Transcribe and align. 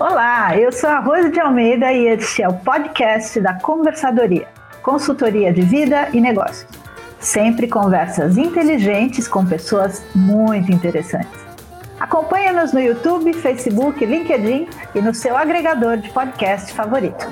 Olá, 0.00 0.56
eu 0.56 0.72
sou 0.72 0.88
a 0.88 0.98
Rose 0.98 1.28
de 1.28 1.38
Almeida 1.38 1.92
e 1.92 2.06
este 2.06 2.42
é 2.42 2.48
o 2.48 2.54
podcast 2.54 3.38
da 3.38 3.60
Conversadoria, 3.60 4.48
consultoria 4.82 5.52
de 5.52 5.60
vida 5.60 6.08
e 6.14 6.22
negócios. 6.22 6.66
Sempre 7.18 7.68
conversas 7.68 8.38
inteligentes 8.38 9.28
com 9.28 9.44
pessoas 9.44 10.02
muito 10.14 10.72
interessantes. 10.72 11.44
Acompanhe-nos 12.00 12.72
no 12.72 12.80
YouTube, 12.80 13.34
Facebook, 13.34 14.02
LinkedIn 14.02 14.70
e 14.94 15.02
no 15.02 15.12
seu 15.12 15.36
agregador 15.36 15.98
de 15.98 16.08
podcast 16.08 16.72
favorito. 16.72 17.30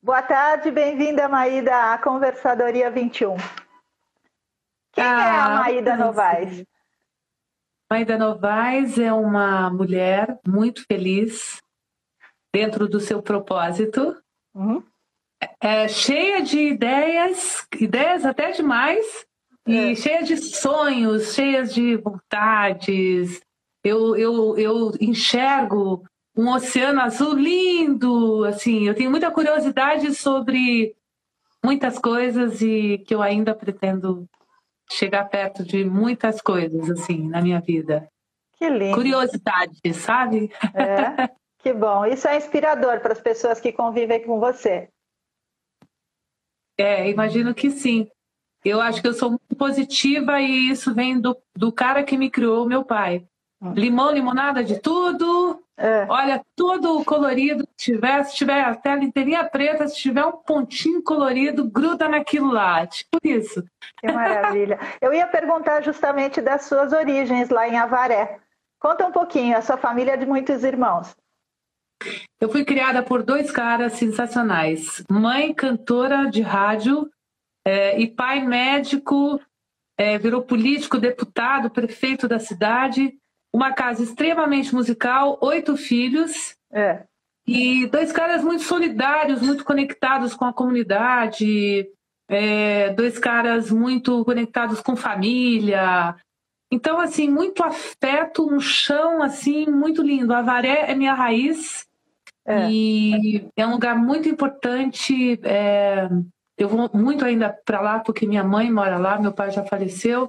Boa 0.00 0.22
tarde, 0.22 0.70
bem-vinda, 0.70 1.28
Maída, 1.28 1.94
à 1.94 1.98
Conversadoria 1.98 2.88
21. 2.92 3.36
Quem 4.98 5.06
ah, 5.06 5.24
é 5.24 5.30
a 5.30 5.44
ah, 5.44 5.54
Maída 5.60 5.94
Novaes? 5.96 6.64
Maída 7.88 8.18
Novaes 8.18 8.98
é 8.98 9.12
uma 9.12 9.70
mulher 9.70 10.40
muito 10.44 10.84
feliz 10.86 11.62
dentro 12.52 12.88
do 12.88 12.98
seu 12.98 13.22
propósito, 13.22 14.16
uhum. 14.52 14.82
é, 15.60 15.86
cheia 15.86 16.42
de 16.42 16.58
ideias, 16.58 17.64
ideias 17.78 18.26
até 18.26 18.50
demais, 18.50 19.24
é. 19.64 19.70
e 19.70 19.96
cheia 19.96 20.24
de 20.24 20.36
sonhos, 20.36 21.32
cheias 21.32 21.72
de 21.72 21.96
vontades. 21.96 23.40
Eu, 23.84 24.16
eu, 24.16 24.58
eu 24.58 24.92
enxergo 25.00 26.04
um 26.36 26.48
oceano 26.52 27.02
azul 27.02 27.34
lindo, 27.34 28.44
assim, 28.44 28.88
eu 28.88 28.96
tenho 28.96 29.12
muita 29.12 29.30
curiosidade 29.30 30.12
sobre 30.12 30.96
muitas 31.64 32.00
coisas 32.00 32.60
e 32.60 32.98
que 33.06 33.14
eu 33.14 33.22
ainda 33.22 33.54
pretendo 33.54 34.28
chegar 34.90 35.24
perto 35.26 35.62
de 35.64 35.84
muitas 35.84 36.40
coisas, 36.40 36.90
assim, 36.90 37.28
na 37.28 37.40
minha 37.40 37.60
vida. 37.60 38.08
Que 38.56 38.68
lindo. 38.68 38.94
Curiosidade, 38.94 39.94
sabe? 39.94 40.50
É, 40.74 41.30
que 41.58 41.72
bom. 41.72 42.04
Isso 42.04 42.26
é 42.26 42.36
inspirador 42.36 43.00
para 43.00 43.12
as 43.12 43.20
pessoas 43.20 43.60
que 43.60 43.72
convivem 43.72 44.24
com 44.24 44.40
você. 44.40 44.88
É, 46.76 47.08
imagino 47.10 47.54
que 47.54 47.70
sim. 47.70 48.08
Eu 48.64 48.80
acho 48.80 49.00
que 49.00 49.08
eu 49.08 49.14
sou 49.14 49.30
muito 49.30 49.56
positiva 49.56 50.40
e 50.40 50.70
isso 50.70 50.94
vem 50.94 51.20
do, 51.20 51.36
do 51.56 51.72
cara 51.72 52.02
que 52.02 52.16
me 52.16 52.30
criou, 52.30 52.66
meu 52.66 52.84
pai. 52.84 53.26
Limão, 53.74 54.12
limonada 54.12 54.62
de 54.62 54.78
tudo, 54.80 55.60
é. 55.78 56.06
Olha, 56.08 56.44
todo 56.56 57.04
colorido 57.04 57.64
que 57.64 57.76
tiver, 57.76 58.24
se 58.24 58.34
tiver 58.34 58.60
a 58.62 58.74
tela 58.74 59.04
inteirinha 59.04 59.48
preta, 59.48 59.86
se 59.86 59.96
tiver 59.96 60.24
um 60.24 60.32
pontinho 60.32 61.00
colorido, 61.00 61.70
gruda 61.70 62.08
naquilo 62.08 62.50
lá. 62.50 62.84
Tipo 62.84 63.16
isso. 63.22 63.64
Que 63.98 64.10
maravilha. 64.10 64.76
Eu 65.00 65.12
ia 65.14 65.26
perguntar 65.28 65.80
justamente 65.82 66.40
das 66.40 66.64
suas 66.64 66.92
origens 66.92 67.48
lá 67.48 67.68
em 67.68 67.78
Avaré. 67.78 68.40
Conta 68.80 69.06
um 69.06 69.12
pouquinho, 69.12 69.56
a 69.56 69.62
sua 69.62 69.76
família 69.76 70.14
é 70.14 70.16
de 70.16 70.26
muitos 70.26 70.64
irmãos. 70.64 71.14
Eu 72.40 72.48
fui 72.48 72.64
criada 72.64 73.00
por 73.00 73.22
dois 73.22 73.50
caras 73.50 73.92
sensacionais. 73.92 75.04
Mãe 75.08 75.54
cantora 75.54 76.28
de 76.28 76.42
rádio 76.42 77.08
é, 77.64 78.00
e 78.00 78.08
pai 78.08 78.44
médico, 78.44 79.40
é, 79.96 80.18
virou 80.18 80.42
político, 80.42 80.98
deputado, 80.98 81.70
prefeito 81.70 82.26
da 82.26 82.40
cidade 82.40 83.16
uma 83.52 83.72
casa 83.72 84.02
extremamente 84.02 84.74
musical, 84.74 85.38
oito 85.40 85.76
filhos. 85.76 86.56
É. 86.72 87.04
E 87.46 87.86
dois 87.86 88.12
caras 88.12 88.44
muito 88.44 88.62
solidários, 88.62 89.40
muito 89.40 89.64
conectados 89.64 90.34
com 90.34 90.44
a 90.44 90.52
comunidade, 90.52 91.88
é, 92.28 92.90
dois 92.90 93.18
caras 93.18 93.70
muito 93.70 94.22
conectados 94.24 94.80
com 94.82 94.94
família. 94.94 96.14
Então, 96.70 97.00
assim, 97.00 97.28
muito 97.28 97.62
afeto, 97.62 98.46
um 98.46 98.60
chão, 98.60 99.22
assim, 99.22 99.66
muito 99.66 100.02
lindo. 100.02 100.34
A 100.34 100.38
Avaré 100.38 100.90
é 100.90 100.94
minha 100.94 101.14
raiz 101.14 101.86
é. 102.46 102.70
e 102.70 103.48
é 103.56 103.66
um 103.66 103.72
lugar 103.72 103.96
muito 103.96 104.28
importante. 104.28 105.40
É, 105.42 106.06
eu 106.58 106.68
vou 106.68 106.90
muito 106.92 107.24
ainda 107.24 107.48
para 107.64 107.80
lá 107.80 108.00
porque 108.00 108.26
minha 108.26 108.44
mãe 108.44 108.70
mora 108.70 108.98
lá, 108.98 109.18
meu 109.18 109.32
pai 109.32 109.50
já 109.50 109.64
faleceu. 109.64 110.28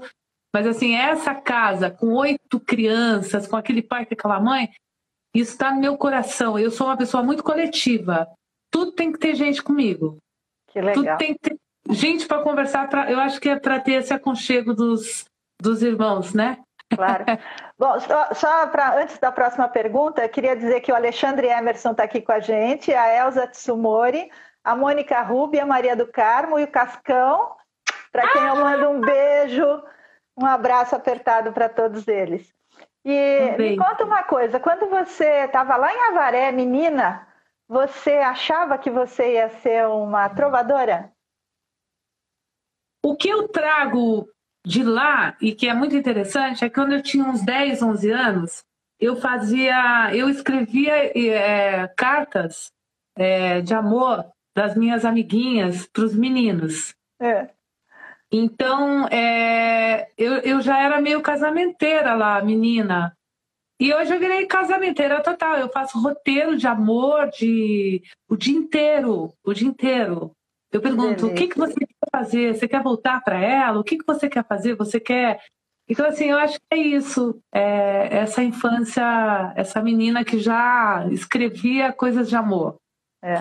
Mas 0.53 0.65
assim, 0.65 0.95
essa 0.95 1.35
casa 1.35 1.91
com 1.91 2.13
oito 2.13 2.59
crianças, 2.59 3.47
com 3.47 3.55
aquele 3.55 3.81
pai 3.81 4.07
e 4.09 4.13
aquela 4.13 4.39
mãe, 4.39 4.69
isso 5.33 5.51
está 5.51 5.71
no 5.71 5.79
meu 5.79 5.97
coração. 5.97 6.57
Eu 6.57 6.71
sou 6.71 6.87
uma 6.87 6.97
pessoa 6.97 7.23
muito 7.23 7.43
coletiva. 7.43 8.27
Tudo 8.71 8.91
tem 8.93 9.11
que 9.11 9.19
ter 9.19 9.35
gente 9.35 9.61
comigo. 9.61 10.17
Que 10.67 10.81
legal. 10.81 10.95
Tudo 10.95 11.17
tem 11.17 11.33
que 11.33 11.49
ter 11.49 11.57
gente 11.89 12.27
para 12.27 12.41
conversar. 12.41 12.89
Pra, 12.89 13.11
eu 13.11 13.19
acho 13.19 13.39
que 13.39 13.49
é 13.49 13.59
para 13.59 13.79
ter 13.79 13.93
esse 13.93 14.13
aconchego 14.13 14.73
dos, 14.73 15.25
dos 15.61 15.83
irmãos, 15.83 16.33
né? 16.33 16.57
Claro. 16.95 17.25
Bom, 17.77 17.99
só, 17.99 18.33
só 18.33 18.67
para 18.67 19.01
antes 19.01 19.17
da 19.19 19.31
próxima 19.31 19.67
pergunta, 19.67 20.27
queria 20.27 20.55
dizer 20.55 20.81
que 20.81 20.91
o 20.91 20.95
Alexandre 20.95 21.47
Emerson 21.47 21.91
está 21.91 22.03
aqui 22.03 22.21
com 22.21 22.31
a 22.31 22.39
gente, 22.39 22.93
a 22.93 23.16
Elza 23.16 23.47
Tsumori, 23.47 24.29
a 24.63 24.75
Mônica 24.75 25.21
Rubia, 25.21 25.63
a 25.63 25.67
Maria 25.67 25.95
do 25.95 26.07
Carmo 26.07 26.59
e 26.59 26.63
o 26.63 26.71
Cascão, 26.71 27.55
para 28.11 28.27
quem 28.31 28.41
eu 28.41 28.55
mando 28.55 28.89
um 28.89 29.01
beijo. 29.01 29.63
Um 30.39 30.45
abraço 30.45 30.95
apertado 30.95 31.51
para 31.51 31.67
todos 31.67 32.07
eles. 32.07 32.53
E 33.03 33.55
me 33.57 33.77
conta 33.77 34.05
uma 34.05 34.23
coisa: 34.23 34.59
quando 34.59 34.89
você 34.89 35.45
estava 35.45 35.75
lá 35.75 35.94
em 35.94 36.09
Avaré, 36.09 36.51
menina, 36.51 37.27
você 37.67 38.13
achava 38.13 38.78
que 38.78 38.89
você 38.89 39.33
ia 39.33 39.49
ser 39.61 39.88
uma 39.88 40.29
trovadora? 40.29 41.11
O 43.03 43.16
que 43.16 43.29
eu 43.29 43.47
trago 43.47 44.29
de 44.66 44.83
lá 44.83 45.35
e 45.41 45.53
que 45.53 45.67
é 45.67 45.73
muito 45.73 45.95
interessante 45.95 46.63
é 46.63 46.69
que 46.69 46.75
quando 46.75 46.94
eu 46.94 47.03
tinha 47.03 47.23
uns 47.23 47.44
10, 47.44 47.81
11 47.81 48.11
anos, 48.11 48.63
eu 48.99 49.16
fazia, 49.16 50.13
eu 50.13 50.29
escrevia 50.29 51.17
é, 51.17 51.88
cartas 51.89 52.72
é, 53.17 53.61
de 53.61 53.73
amor 53.73 54.25
das 54.55 54.75
minhas 54.75 55.05
amiguinhas 55.05 55.88
para 55.88 56.03
os 56.03 56.16
meninos. 56.16 56.94
É. 57.22 57.49
Então, 58.31 59.07
é, 59.07 60.09
eu, 60.17 60.34
eu 60.35 60.62
já 60.62 60.81
era 60.81 61.01
meio 61.01 61.22
casamenteira 61.22 62.13
lá, 62.13 62.41
menina. 62.41 63.16
E 63.79 63.94
hoje 63.94 64.13
eu 64.13 64.19
virei 64.19 64.45
casamenteira 64.45 65.22
total. 65.23 65.57
Eu 65.57 65.69
faço 65.69 66.00
roteiro 66.00 66.56
de 66.56 66.67
amor 66.67 67.29
de 67.29 68.03
o 68.29 68.35
dia 68.35 68.56
inteiro, 68.56 69.34
o 69.44 69.53
dia 69.53 69.67
inteiro. 69.67 70.31
Eu 70.72 70.81
pergunto, 70.81 71.28
o 71.28 71.34
que, 71.34 71.47
que 71.47 71.57
você 71.57 71.73
quer 71.73 72.09
fazer? 72.12 72.56
Você 72.56 72.67
quer 72.67 72.84
voltar 72.84 73.23
para 73.23 73.40
ela? 73.40 73.79
O 73.79 73.84
que, 73.84 73.97
que 73.97 74.06
você 74.06 74.29
quer 74.29 74.46
fazer? 74.46 74.75
Você 74.75 75.00
quer... 75.00 75.41
Então, 75.88 76.06
assim, 76.06 76.25
eu 76.25 76.38
acho 76.38 76.59
que 76.59 76.66
é 76.72 76.78
isso. 76.78 77.41
É 77.51 78.17
essa 78.17 78.44
infância, 78.44 79.53
essa 79.56 79.81
menina 79.81 80.23
que 80.23 80.38
já 80.38 81.07
escrevia 81.09 81.91
coisas 81.91 82.29
de 82.29 82.35
amor. 82.35 82.75
É. 83.23 83.40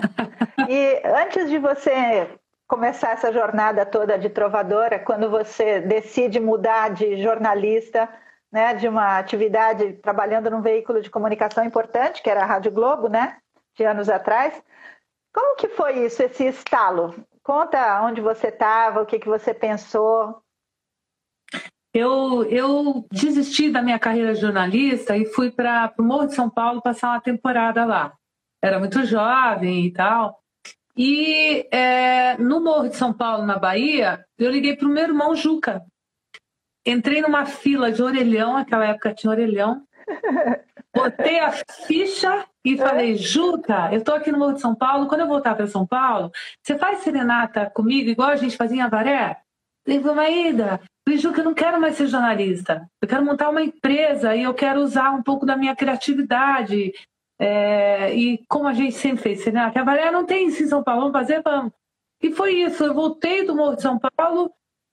E 0.67 1.01
antes 1.05 1.49
de 1.49 1.59
você 1.59 2.27
começar 2.69 3.13
essa 3.13 3.33
jornada 3.33 3.83
toda 3.83 4.17
de 4.17 4.29
trovadora, 4.29 4.99
quando 4.99 5.27
você 5.27 5.81
decide 5.81 6.39
mudar 6.39 6.89
de 6.93 7.19
jornalista, 7.21 8.07
né, 8.51 8.75
de 8.75 8.87
uma 8.87 9.17
atividade 9.17 9.93
trabalhando 9.93 10.51
num 10.51 10.61
veículo 10.61 11.01
de 11.01 11.09
comunicação 11.09 11.65
importante, 11.65 12.21
que 12.21 12.29
era 12.29 12.43
a 12.43 12.45
Rádio 12.45 12.71
Globo, 12.71 13.09
né, 13.09 13.37
de 13.75 13.83
anos 13.83 14.07
atrás. 14.07 14.61
Como 15.33 15.55
que 15.55 15.67
foi 15.69 16.05
isso, 16.05 16.21
esse 16.21 16.45
estalo? 16.45 17.15
Conta 17.41 18.03
onde 18.03 18.21
você 18.21 18.49
estava, 18.49 19.01
o 19.01 19.05
que, 19.05 19.17
que 19.17 19.27
você 19.27 19.51
pensou. 19.51 20.39
Eu, 21.91 22.43
eu 22.43 23.07
desisti 23.11 23.71
da 23.71 23.81
minha 23.81 23.97
carreira 23.97 24.35
de 24.35 24.41
jornalista 24.41 25.17
e 25.17 25.25
fui 25.25 25.49
para 25.49 25.91
o 25.97 26.03
Morro 26.03 26.27
de 26.27 26.35
São 26.35 26.47
Paulo 26.47 26.83
passar 26.83 27.09
uma 27.09 27.21
temporada 27.21 27.83
lá. 27.83 28.13
Era 28.61 28.77
muito 28.77 29.03
jovem 29.05 29.87
e 29.87 29.91
tal. 29.91 30.38
E 31.01 31.65
é, 31.71 32.37
no 32.37 32.59
Morro 32.59 32.89
de 32.89 32.97
São 32.97 33.13
Paulo, 33.13 33.45
na 33.45 33.57
Bahia, 33.57 34.25
eu 34.37 34.51
liguei 34.51 34.75
para 34.75 34.85
o 34.85 34.91
meu 34.91 35.03
irmão 35.03 35.33
Juca. 35.33 35.81
Entrei 36.85 37.21
numa 37.21 37.45
fila 37.45 37.89
de 37.89 38.03
orelhão, 38.03 38.55
naquela 38.55 38.85
época 38.85 39.13
tinha 39.13 39.31
orelhão. 39.31 39.81
Botei 40.93 41.39
a 41.39 41.53
ficha 41.87 42.45
e 42.65 42.75
falei, 42.75 43.15
Juca, 43.15 43.93
eu 43.93 43.99
estou 43.99 44.13
aqui 44.13 44.29
no 44.29 44.37
Morro 44.37 44.55
de 44.55 44.59
São 44.59 44.75
Paulo. 44.75 45.07
Quando 45.07 45.21
eu 45.21 45.27
voltar 45.27 45.55
para 45.55 45.67
São 45.67 45.87
Paulo, 45.87 46.31
você 46.61 46.77
faz 46.77 46.99
serenata 46.99 47.69
comigo, 47.69 48.09
igual 48.09 48.31
a 48.31 48.35
gente 48.35 48.57
fazia 48.57 48.79
em 48.79 48.81
Avaré? 48.81 49.37
Ele 49.87 50.01
falou, 50.01 50.17
Maída, 50.17 50.81
Juca, 51.15 51.39
eu 51.39 51.45
não 51.45 51.53
quero 51.53 51.79
mais 51.79 51.95
ser 51.95 52.07
jornalista. 52.07 52.85
Eu 53.01 53.07
quero 53.07 53.23
montar 53.23 53.49
uma 53.49 53.63
empresa 53.63 54.35
e 54.35 54.43
eu 54.43 54.53
quero 54.53 54.81
usar 54.81 55.11
um 55.11 55.23
pouco 55.23 55.45
da 55.45 55.55
minha 55.55 55.77
criatividade. 55.77 56.91
É, 57.39 58.13
e 58.13 58.43
como 58.47 58.67
a 58.67 58.73
gente 58.73 58.93
sempre 58.93 59.23
fez, 59.23 59.45
né? 59.53 59.69
Que 59.71 59.79
a 59.79 59.83
Varé 59.83 60.11
não 60.11 60.25
tem 60.25 60.47
isso 60.47 60.61
em 60.61 60.67
São 60.67 60.83
Paulo, 60.83 61.01
vamos 61.01 61.13
fazer, 61.13 61.41
vamos. 61.41 61.71
E 62.21 62.31
foi 62.31 62.53
isso, 62.53 62.83
eu 62.83 62.93
voltei 62.93 63.45
do 63.45 63.55
Morro 63.55 63.75
de 63.75 63.81
São 63.81 63.97
Paulo, 63.97 64.51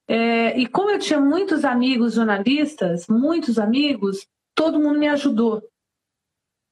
é, 0.08 0.56
e 0.56 0.66
como 0.66 0.90
eu 0.90 0.98
tinha 0.98 1.20
muitos 1.20 1.64
amigos 1.64 2.14
jornalistas, 2.14 3.08
muitos 3.08 3.58
amigos, 3.58 4.26
todo 4.54 4.78
mundo 4.78 4.98
me 4.98 5.08
ajudou. 5.08 5.62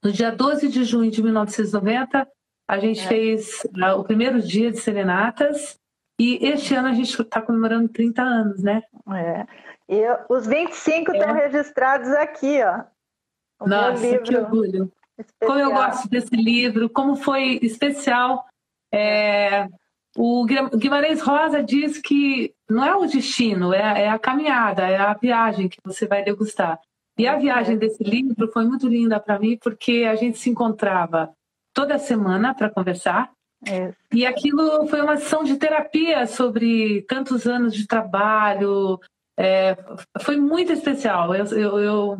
No 0.02 0.12
dia 0.12 0.30
12 0.30 0.68
de 0.68 0.84
junho 0.84 1.10
de 1.10 1.22
1990, 1.22 2.28
a 2.68 2.78
gente 2.78 3.00
é. 3.00 3.08
fez 3.08 3.64
uh, 3.64 3.98
o 3.98 4.04
primeiro 4.04 4.40
dia 4.40 4.70
de 4.70 4.78
serenatas, 4.78 5.78
E 6.18 6.38
este 6.46 6.74
ano 6.74 6.88
a 6.88 6.92
gente 6.92 7.20
está 7.20 7.42
comemorando 7.42 7.88
30 7.88 8.22
anos, 8.22 8.62
né? 8.62 8.82
É. 9.12 9.46
E 9.88 10.02
os 10.28 10.46
25 10.46 11.10
é. 11.10 11.18
estão 11.18 11.34
registrados 11.34 12.08
aqui, 12.10 12.62
ó. 12.62 12.84
O 13.60 13.68
Nossa, 13.68 14.18
que 14.18 14.36
orgulho. 14.36 14.92
Especial. 15.18 15.48
Como 15.48 15.58
eu 15.58 15.70
gosto 15.72 16.08
desse 16.08 16.34
livro, 16.34 16.90
como 16.90 17.16
foi 17.16 17.58
especial. 17.62 18.44
É, 18.92 19.68
o 20.16 20.44
Guimarães 20.44 21.20
Rosa 21.20 21.62
diz 21.62 21.98
que 21.98 22.54
não 22.68 22.84
é 22.84 22.94
o 22.94 23.06
destino, 23.06 23.74
é, 23.74 24.02
é, 24.02 24.08
a 24.08 24.18
caminhada, 24.18 24.88
é 24.88 24.96
a 24.96 25.14
viagem 25.14 25.68
que 25.68 25.78
você 25.84 26.06
vai 26.06 26.22
degustar. 26.22 26.80
E 27.18 27.26
a 27.26 27.36
viagem 27.36 27.76
desse 27.76 28.02
livro 28.02 28.50
foi 28.52 28.64
muito 28.64 28.88
linda 28.88 29.20
para 29.20 29.38
mim, 29.38 29.56
porque 29.60 30.06
a 30.08 30.14
gente 30.14 30.38
se 30.38 30.50
encontrava 30.50 31.32
toda 31.72 31.98
semana 31.98 32.54
para 32.54 32.70
conversar. 32.70 33.30
É. 33.66 33.92
E 34.12 34.26
aquilo 34.26 34.86
foi 34.88 35.00
uma 35.00 35.16
sessão 35.16 35.42
de 35.42 35.56
terapia 35.56 36.26
sobre 36.26 37.02
tantos 37.02 37.46
anos 37.46 37.74
de 37.74 37.86
trabalho. 37.86 39.00
É, 39.36 39.76
foi 40.20 40.36
muito 40.36 40.72
especial. 40.72 41.34
Eu, 41.34 41.46
eu, 41.46 41.78
eu, 41.78 42.18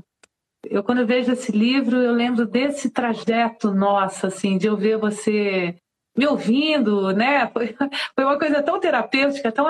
eu, 0.71 0.83
quando 0.83 1.01
eu 1.01 1.07
vejo 1.07 1.33
esse 1.33 1.53
livro, 1.53 1.97
eu 1.97 2.13
lembro 2.13 2.47
desse 2.47 2.91
trajeto 2.91 3.73
nosso, 3.73 4.27
assim, 4.27 4.59
de 4.59 4.67
eu 4.67 4.77
ver 4.77 4.97
você 4.99 5.77
me 6.17 6.27
ouvindo, 6.27 7.13
né? 7.13 7.49
Foi, 7.53 7.75
foi 8.15 8.25
uma 8.25 8.39
coisa 8.39 8.63
tão 8.63 8.79
terapêutica, 8.79 9.51
tão, 9.51 9.67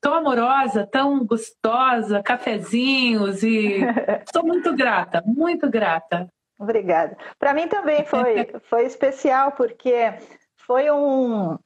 tão 0.00 0.14
amorosa, 0.14 0.86
tão 0.86 1.24
gostosa, 1.24 2.22
cafezinhos 2.22 3.42
e 3.42 3.80
estou 4.26 4.44
muito 4.44 4.74
grata, 4.74 5.22
muito 5.24 5.70
grata. 5.70 6.28
Obrigada. 6.58 7.16
Para 7.38 7.54
mim 7.54 7.68
também 7.68 8.04
foi, 8.04 8.50
foi 8.68 8.84
especial 8.84 9.52
porque 9.52 10.14
foi 10.56 10.90
um, 10.90 11.56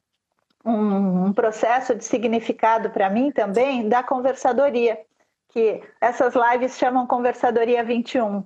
um, 0.64 1.26
um 1.26 1.32
processo 1.32 1.94
de 1.94 2.04
significado 2.04 2.90
para 2.90 3.08
mim 3.08 3.30
também 3.30 3.88
da 3.88 4.02
conversadoria, 4.02 4.98
que 5.48 5.82
essas 6.00 6.34
lives 6.34 6.76
chamam 6.76 7.06
Conversadoria 7.06 7.82
21. 7.82 8.44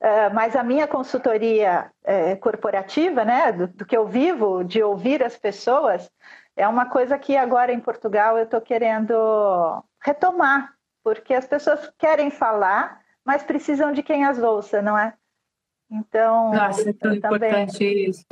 Uh, 0.00 0.32
mas 0.32 0.54
a 0.54 0.62
minha 0.62 0.86
consultoria 0.86 1.90
uh, 2.04 2.36
corporativa, 2.38 3.24
né, 3.24 3.50
do, 3.50 3.66
do, 3.66 3.84
que 3.84 3.96
eu 3.96 4.06
vivo, 4.06 4.62
de 4.62 4.80
ouvir 4.80 5.24
as 5.24 5.36
pessoas, 5.36 6.08
é 6.56 6.68
uma 6.68 6.86
coisa 6.86 7.18
que 7.18 7.36
agora 7.36 7.72
em 7.72 7.80
Portugal 7.80 8.38
eu 8.38 8.44
estou 8.44 8.60
querendo 8.60 9.82
retomar, 10.00 10.72
porque 11.02 11.34
as 11.34 11.46
pessoas 11.46 11.90
querem 11.98 12.30
falar, 12.30 13.00
mas 13.24 13.42
precisam 13.42 13.92
de 13.92 14.02
quem 14.02 14.24
as 14.24 14.38
ouça, 14.38 14.80
não 14.80 14.96
é? 14.96 15.14
Então. 15.90 16.52
Nossa, 16.52 16.90
é 16.90 16.92
tão 16.92 17.14
importante 17.14 17.84
isso. 17.84 18.24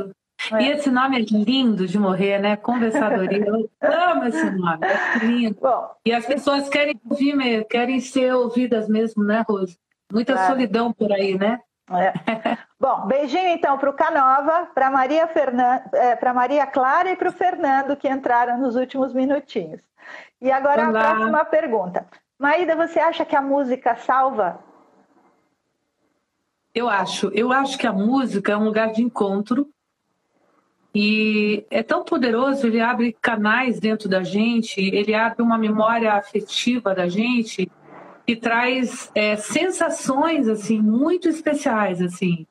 É. 0.52 0.62
E 0.62 0.70
esse 0.70 0.90
nome 0.90 1.18
é 1.18 1.24
lindo 1.28 1.86
de 1.86 1.98
morrer, 1.98 2.38
né? 2.38 2.56
Conversadoria. 2.56 3.44
Eu 3.46 3.68
amo 3.82 4.24
esse 4.26 4.50
nome, 4.50 4.86
é 4.86 5.24
lindo. 5.24 5.58
Bom, 5.60 5.90
e 6.04 6.12
as 6.12 6.26
pessoas 6.26 6.68
querem 6.68 7.00
ouvir 7.08 7.34
mesmo, 7.34 7.64
querem 7.64 7.98
ser 8.00 8.34
ouvidas 8.34 8.88
mesmo, 8.88 9.24
né, 9.24 9.44
Rose? 9.48 9.76
Muita 10.12 10.34
claro. 10.34 10.52
solidão 10.52 10.92
por 10.92 11.12
aí, 11.12 11.38
né? 11.38 11.60
É. 11.90 12.12
Bom, 12.78 13.06
beijinho 13.06 13.48
então 13.48 13.78
para 13.78 13.90
o 13.90 13.94
Canova, 13.94 14.68
para 14.74 14.90
Maria 14.90 15.26
Fernan... 15.28 15.80
É, 15.92 16.16
para 16.16 16.34
Maria 16.34 16.66
Clara 16.66 17.10
e 17.10 17.16
para 17.16 17.28
o 17.28 17.32
Fernando 17.32 17.96
que 17.96 18.08
entraram 18.08 18.58
nos 18.58 18.76
últimos 18.76 19.12
minutinhos. 19.12 19.82
E 20.40 20.50
agora 20.50 20.88
Olá. 20.88 21.00
a 21.00 21.14
próxima 21.14 21.44
pergunta. 21.44 22.06
Maída, 22.38 22.76
você 22.76 22.98
acha 22.98 23.24
que 23.24 23.34
a 23.34 23.40
música 23.40 23.96
salva? 23.96 24.60
Eu 26.74 26.88
acho. 26.88 27.28
Eu 27.28 27.52
acho 27.52 27.78
que 27.78 27.86
a 27.86 27.92
música 27.92 28.52
é 28.52 28.56
um 28.56 28.64
lugar 28.64 28.92
de 28.92 29.02
encontro 29.02 29.66
e 30.94 31.66
é 31.70 31.82
tão 31.82 32.04
poderoso, 32.04 32.66
ele 32.66 32.80
abre 32.80 33.16
canais 33.20 33.78
dentro 33.78 34.08
da 34.08 34.22
gente, 34.22 34.80
ele 34.80 35.14
abre 35.14 35.42
uma 35.42 35.58
memória 35.58 36.12
afetiva 36.14 36.94
da 36.94 37.06
gente 37.06 37.70
e 38.26 38.34
traz 38.34 39.10
é, 39.14 39.36
sensações 39.36 40.48
assim 40.48 40.80
muito 40.80 41.28
especiais 41.28 42.02
assim. 42.02 42.46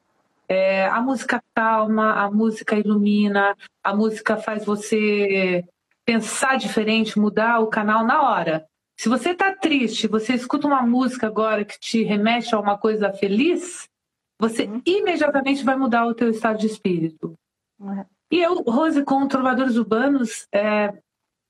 É, 0.47 0.85
a 0.87 1.01
música 1.01 1.43
calma, 1.55 2.13
a 2.13 2.29
música 2.29 2.75
ilumina, 2.77 3.55
a 3.83 3.95
música 3.95 4.37
faz 4.37 4.63
você 4.63 5.65
pensar 6.05 6.57
diferente, 6.57 7.19
mudar 7.19 7.59
o 7.59 7.67
canal 7.67 8.05
na 8.05 8.21
hora. 8.21 8.65
Se 8.97 9.09
você 9.09 9.31
está 9.31 9.53
triste, 9.53 10.07
você 10.07 10.33
escuta 10.33 10.67
uma 10.67 10.83
música 10.83 11.27
agora 11.27 11.65
que 11.65 11.79
te 11.79 12.03
remete 12.03 12.53
a 12.53 12.59
uma 12.59 12.77
coisa 12.77 13.11
feliz, 13.11 13.89
você 14.39 14.63
uhum. 14.65 14.81
imediatamente 14.85 15.63
vai 15.63 15.75
mudar 15.75 16.05
o 16.05 16.13
teu 16.13 16.29
estado 16.29 16.59
de 16.59 16.67
espírito. 16.67 17.33
Uhum. 17.79 18.05
E 18.31 18.39
eu, 18.41 18.55
Rose, 18.63 19.03
com 19.03 19.27
Trovadores 19.27 19.75
Urbanos, 19.75 20.47
é, 20.51 20.93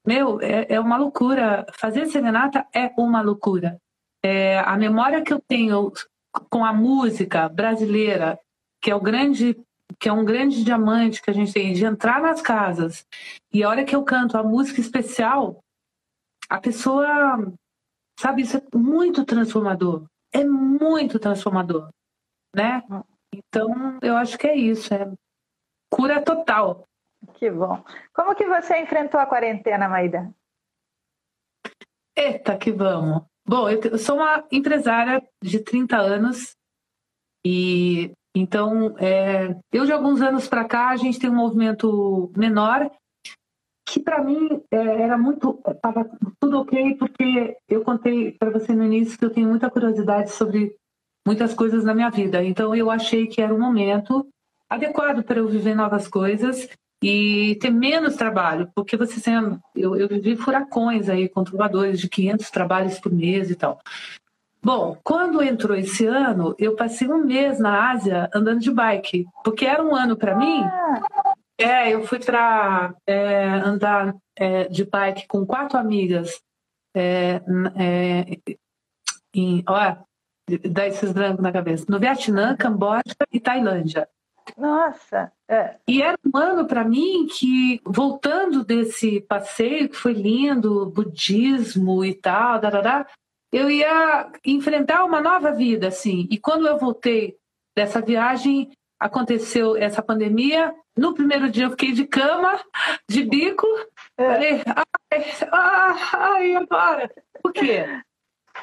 meu, 0.05 0.39
é, 0.41 0.67
é, 0.69 0.79
uma 0.79 0.97
loucura. 0.97 1.65
Fazer 1.73 2.05
serenata 2.07 2.65
é 2.73 2.91
uma 2.97 3.21
loucura. 3.21 3.79
É, 4.27 4.57
a 4.57 4.75
memória 4.75 5.21
que 5.21 5.31
eu 5.31 5.39
tenho 5.39 5.93
com 6.49 6.65
a 6.65 6.73
música 6.73 7.47
brasileira, 7.47 8.39
que 8.81 8.89
é 8.89 8.95
o 8.95 8.99
grande 8.99 9.55
que 9.99 10.09
é 10.09 10.11
um 10.11 10.25
grande 10.25 10.63
diamante 10.63 11.21
que 11.21 11.29
a 11.29 11.33
gente 11.33 11.53
tem 11.53 11.71
de 11.71 11.85
entrar 11.85 12.19
nas 12.19 12.41
casas 12.41 13.05
e 13.53 13.63
a 13.63 13.69
hora 13.69 13.85
que 13.85 13.95
eu 13.95 14.03
canto 14.03 14.35
a 14.35 14.41
música 14.41 14.81
especial, 14.81 15.63
a 16.49 16.59
pessoa 16.59 17.53
sabe 18.19 18.41
isso 18.41 18.57
é 18.57 18.63
muito 18.75 19.23
transformador, 19.23 20.07
é 20.33 20.43
muito 20.43 21.19
transformador, 21.19 21.89
né? 22.53 22.81
Então 23.31 23.99
eu 24.01 24.17
acho 24.17 24.39
que 24.39 24.47
é 24.47 24.55
isso, 24.55 24.91
é 24.91 25.07
cura 25.87 26.19
total. 26.19 26.89
Que 27.35 27.51
bom. 27.51 27.83
Como 28.11 28.35
que 28.35 28.47
você 28.47 28.79
enfrentou 28.79 29.19
a 29.19 29.27
quarentena, 29.27 29.87
Maída? 29.87 30.33
Eita, 32.17 32.57
que 32.57 32.71
vamos. 32.71 33.21
Bom, 33.47 33.69
eu 33.69 33.97
sou 33.99 34.15
uma 34.15 34.43
empresária 34.51 35.21
de 35.43 35.59
30 35.59 35.97
anos 35.97 36.55
e 37.45 38.11
então 38.35 38.97
é, 38.97 39.55
eu 39.71 39.85
de 39.85 39.91
alguns 39.91 40.21
anos 40.21 40.47
para 40.47 40.65
cá 40.65 40.89
a 40.89 40.97
gente 40.97 41.19
tem 41.19 41.29
um 41.29 41.35
movimento 41.35 42.31
menor 42.35 42.89
que 43.87 43.99
para 43.99 44.23
mim 44.23 44.61
é, 44.71 44.77
era 44.77 45.15
muito 45.15 45.61
estava 45.67 46.09
tudo 46.39 46.61
ok 46.61 46.95
porque 46.95 47.55
eu 47.69 47.83
contei 47.83 48.31
para 48.31 48.49
você 48.49 48.73
no 48.73 48.83
início 48.83 49.17
que 49.17 49.23
eu 49.23 49.29
tenho 49.29 49.47
muita 49.47 49.69
curiosidade 49.69 50.31
sobre 50.31 50.75
muitas 51.25 51.53
coisas 51.53 51.83
na 51.83 51.93
minha 51.93 52.09
vida. 52.09 52.43
Então 52.43 52.75
eu 52.75 52.89
achei 52.89 53.27
que 53.27 53.41
era 53.41 53.53
um 53.53 53.59
momento 53.59 54.27
adequado 54.67 55.23
para 55.23 55.39
eu 55.39 55.47
viver 55.47 55.75
novas 55.75 56.07
coisas 56.07 56.67
e 57.03 57.57
ter 57.61 57.69
menos 57.69 58.15
trabalho, 58.15 58.71
porque 58.73 58.97
você 58.97 59.19
sendo, 59.19 59.59
eu, 59.75 59.95
eu 59.95 60.07
vivi 60.07 60.35
furacões 60.35 61.09
aí, 61.09 61.29
controladores 61.29 61.99
de 61.99 62.09
500 62.09 62.49
trabalhos 62.49 62.99
por 62.99 63.11
mês 63.11 63.49
e 63.51 63.55
tal. 63.55 63.79
Bom, 64.63 64.97
quando 65.03 65.43
entrou 65.43 65.77
esse 65.77 66.07
ano, 66.07 66.55
eu 66.57 66.75
passei 66.75 67.07
um 67.07 67.23
mês 67.23 67.59
na 67.59 67.91
Ásia 67.91 68.29
andando 68.33 68.61
de 68.61 68.71
bike, 68.71 69.25
porque 69.43 69.65
era 69.65 69.83
um 69.83 69.95
ano 69.95 70.17
para 70.17 70.35
mim. 70.35 70.63
É, 71.57 71.93
eu 71.93 72.03
fui 72.07 72.19
para 72.19 72.95
é, 73.05 73.45
andar 73.63 74.15
é, 74.35 74.67
de 74.67 74.83
bike 74.83 75.27
com 75.27 75.45
quatro 75.45 75.77
amigas 75.77 76.41
é, 76.95 77.41
é, 77.75 78.39
em, 79.33 79.63
ó, 79.67 79.97
dá 80.69 80.87
esses 80.87 81.11
brancos 81.11 81.43
na 81.43 81.51
cabeça, 81.51 81.85
no 81.89 81.99
Vietnã, 81.99 82.55
Camboja 82.55 83.03
e 83.31 83.39
Tailândia. 83.39 84.07
Nossa! 84.57 85.31
É. 85.47 85.75
E 85.87 86.01
era 86.01 86.17
um 86.25 86.37
ano 86.37 86.67
para 86.67 86.83
mim 86.83 87.27
que, 87.27 87.81
voltando 87.85 88.63
desse 88.63 89.21
passeio, 89.21 89.89
que 89.89 89.95
foi 89.95 90.13
lindo, 90.13 90.85
budismo 90.87 92.03
e 92.05 92.13
tal, 92.13 92.59
darará, 92.59 93.07
eu 93.51 93.69
ia 93.69 94.31
enfrentar 94.45 95.03
uma 95.03 95.21
nova 95.21 95.51
vida, 95.51 95.87
assim. 95.87 96.27
E 96.29 96.37
quando 96.37 96.67
eu 96.67 96.77
voltei 96.77 97.37
dessa 97.75 98.01
viagem, 98.01 98.71
aconteceu 98.99 99.75
essa 99.75 100.01
pandemia. 100.01 100.73
No 100.97 101.13
primeiro 101.13 101.49
dia 101.49 101.65
eu 101.65 101.71
fiquei 101.71 101.91
de 101.91 102.05
cama, 102.05 102.59
de 103.09 103.23
bico. 103.23 103.67
É. 104.17 104.33
Falei, 104.33 104.63
ai, 105.51 105.95
ai, 106.13 106.55
agora? 106.55 107.11
Por 107.41 107.51
quê? 107.51 107.85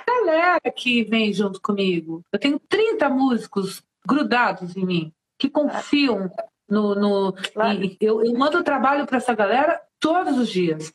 Galera 0.06 0.60
que 0.74 1.04
vem 1.04 1.32
junto 1.32 1.60
comigo. 1.60 2.22
Eu 2.32 2.38
tenho 2.38 2.58
30 2.58 3.08
músicos 3.08 3.82
grudados 4.06 4.76
em 4.76 4.84
mim 4.84 5.12
que 5.42 5.50
confiam 5.50 6.30
no. 6.68 6.94
no 6.94 7.32
claro. 7.32 7.80
eu, 8.00 8.24
eu 8.24 8.38
mando 8.38 8.62
trabalho 8.62 9.04
para 9.06 9.16
essa 9.16 9.34
galera 9.34 9.82
todos 9.98 10.38
os 10.38 10.48
dias. 10.48 10.92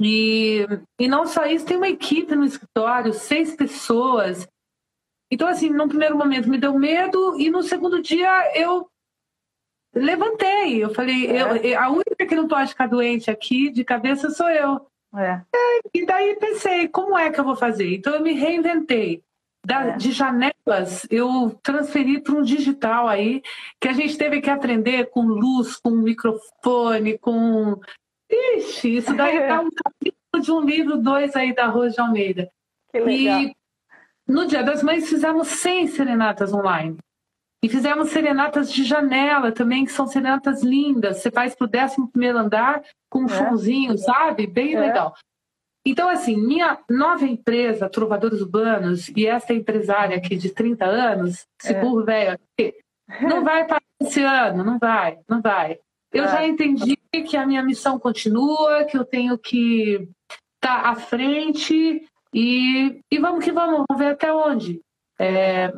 E, 0.00 0.66
e 1.00 1.08
não 1.08 1.26
só 1.26 1.46
isso, 1.46 1.66
tem 1.66 1.76
uma 1.76 1.88
equipe 1.88 2.34
no 2.36 2.44
escritório, 2.44 3.12
seis 3.12 3.56
pessoas. 3.56 4.46
Então, 5.32 5.48
assim, 5.48 5.70
num 5.70 5.88
primeiro 5.88 6.16
momento 6.16 6.48
me 6.48 6.58
deu 6.58 6.78
medo, 6.78 7.38
e 7.40 7.50
no 7.50 7.62
segundo 7.62 8.00
dia 8.00 8.52
eu 8.54 8.88
levantei. 9.94 10.82
Eu 10.82 10.94
falei, 10.94 11.26
é. 11.26 11.74
eu, 11.74 11.80
a 11.80 11.88
única 11.90 12.26
que 12.26 12.36
não 12.36 12.46
pode 12.46 12.70
ficar 12.70 12.86
doente 12.86 13.30
aqui 13.30 13.68
de 13.68 13.84
cabeça 13.84 14.30
sou 14.30 14.48
eu. 14.48 14.86
É. 15.16 15.42
E 15.92 16.06
daí 16.06 16.36
pensei, 16.36 16.88
como 16.88 17.18
é 17.18 17.30
que 17.30 17.40
eu 17.40 17.44
vou 17.44 17.56
fazer? 17.56 17.92
Então 17.96 18.14
eu 18.14 18.22
me 18.22 18.32
reinventei. 18.32 19.22
Da, 19.64 19.90
é. 19.90 19.96
de 19.96 20.10
janelas 20.10 21.06
eu 21.08 21.56
transferi 21.62 22.20
para 22.20 22.34
um 22.34 22.42
digital 22.42 23.06
aí 23.06 23.40
que 23.80 23.86
a 23.86 23.92
gente 23.92 24.18
teve 24.18 24.40
que 24.40 24.50
aprender 24.50 25.08
com 25.10 25.22
luz, 25.22 25.76
com 25.76 25.90
microfone, 25.90 27.16
com 27.18 27.80
Ixi, 28.28 28.96
isso 28.96 29.14
daí 29.14 29.46
dá 29.46 29.60
um 29.60 29.68
capítulo 29.70 30.42
de 30.42 30.50
um 30.50 30.60
livro, 30.60 30.96
dois 30.96 31.36
aí 31.36 31.54
da 31.54 31.66
Rose 31.66 31.94
de 31.94 32.00
Almeida. 32.00 32.50
Que 32.90 33.00
legal. 33.00 33.40
E 33.40 33.56
no 34.26 34.46
Dia 34.46 34.62
das 34.62 34.82
Mães 34.82 35.08
fizemos 35.08 35.48
100 35.48 35.88
serenatas 35.88 36.52
online. 36.52 36.96
E 37.64 37.68
fizemos 37.68 38.10
serenatas 38.10 38.72
de 38.72 38.82
janela 38.82 39.52
também, 39.52 39.84
que 39.84 39.92
são 39.92 40.06
serenatas 40.06 40.64
lindas. 40.64 41.18
Você 41.18 41.30
faz 41.30 41.54
para 41.54 41.66
o 41.66 41.70
11 41.70 42.26
andar 42.28 42.82
com 43.08 43.20
um 43.20 43.92
é. 43.92 43.96
sabe? 43.96 44.46
Bem 44.46 44.74
é. 44.74 44.80
legal. 44.80 45.14
Então, 45.84 46.08
assim, 46.08 46.36
minha 46.36 46.78
nova 46.88 47.26
empresa, 47.26 47.88
Trovadores 47.88 48.40
Urbanos, 48.40 49.08
e 49.08 49.26
essa 49.26 49.52
empresária 49.52 50.16
aqui 50.16 50.36
de 50.36 50.50
30 50.50 50.84
anos, 50.84 51.44
esse 51.60 51.72
é. 51.72 51.80
burro 51.80 52.04
velho 52.04 52.32
aqui, 52.32 52.74
não 53.20 53.42
vai 53.44 53.66
para 53.66 53.80
esse 54.00 54.22
ano, 54.22 54.62
não 54.62 54.78
vai, 54.78 55.18
não 55.28 55.42
vai. 55.42 55.78
Eu 56.12 56.24
é. 56.24 56.28
já 56.28 56.46
entendi 56.46 56.96
que 57.28 57.36
a 57.36 57.46
minha 57.46 57.62
missão 57.62 57.98
continua, 57.98 58.84
que 58.84 58.96
eu 58.96 59.04
tenho 59.04 59.36
que 59.36 60.08
estar 60.62 60.82
tá 60.82 60.88
à 60.90 60.94
frente 60.94 62.06
e, 62.32 63.00
e 63.10 63.18
vamos 63.18 63.44
que 63.44 63.50
vamos, 63.50 63.84
vamos 63.88 64.02
ver 64.02 64.12
até 64.12 64.32
onde. 64.32 64.80
É, 65.18 65.72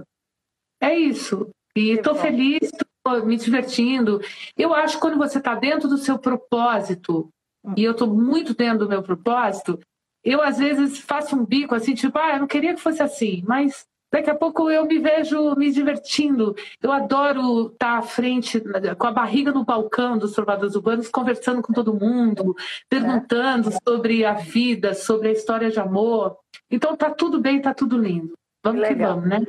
é 0.80 0.94
isso. 0.98 1.48
E 1.76 1.90
estou 1.92 2.14
feliz, 2.14 2.60
estou 2.62 3.24
me 3.24 3.36
divertindo. 3.36 4.20
Eu 4.56 4.74
acho 4.74 4.96
que 4.96 5.00
quando 5.00 5.18
você 5.18 5.38
está 5.38 5.54
dentro 5.54 5.88
do 5.88 5.98
seu 5.98 6.18
propósito, 6.18 7.28
e 7.76 7.82
eu 7.82 7.92
estou 7.92 8.08
muito 8.08 8.54
dentro 8.54 8.80
do 8.80 8.88
meu 8.88 9.02
propósito, 9.02 9.80
eu 10.24 10.42
às 10.42 10.58
vezes 10.58 10.98
faço 10.98 11.36
um 11.36 11.44
bico 11.44 11.74
assim, 11.74 11.94
tipo, 11.94 12.18
ah, 12.18 12.34
eu 12.34 12.40
não 12.40 12.46
queria 12.46 12.74
que 12.74 12.80
fosse 12.80 13.02
assim, 13.02 13.44
mas 13.46 13.86
daqui 14.10 14.30
a 14.30 14.34
pouco 14.34 14.70
eu 14.70 14.86
me 14.86 14.98
vejo 14.98 15.54
me 15.56 15.70
divertindo. 15.70 16.54
Eu 16.80 16.92
adoro 16.92 17.66
estar 17.66 17.98
à 17.98 18.02
frente, 18.02 18.62
com 18.96 19.06
a 19.06 19.12
barriga 19.12 19.52
no 19.52 19.64
balcão 19.64 20.16
dos 20.16 20.32
trovadores 20.32 20.74
urbanos, 20.74 21.08
conversando 21.08 21.60
com 21.60 21.72
todo 21.72 21.98
mundo, 21.98 22.54
perguntando 22.88 23.70
é. 23.70 23.78
sobre 23.86 24.24
a 24.24 24.34
vida, 24.34 24.94
sobre 24.94 25.28
a 25.28 25.32
história 25.32 25.70
de 25.70 25.80
amor. 25.80 26.36
Então 26.70 26.96
tá 26.96 27.10
tudo 27.10 27.40
bem, 27.40 27.60
tá 27.60 27.74
tudo 27.74 27.98
lindo. 27.98 28.32
Vamos 28.62 28.80
que, 28.82 28.94
que 28.94 29.04
vamos, 29.04 29.28
né? 29.28 29.40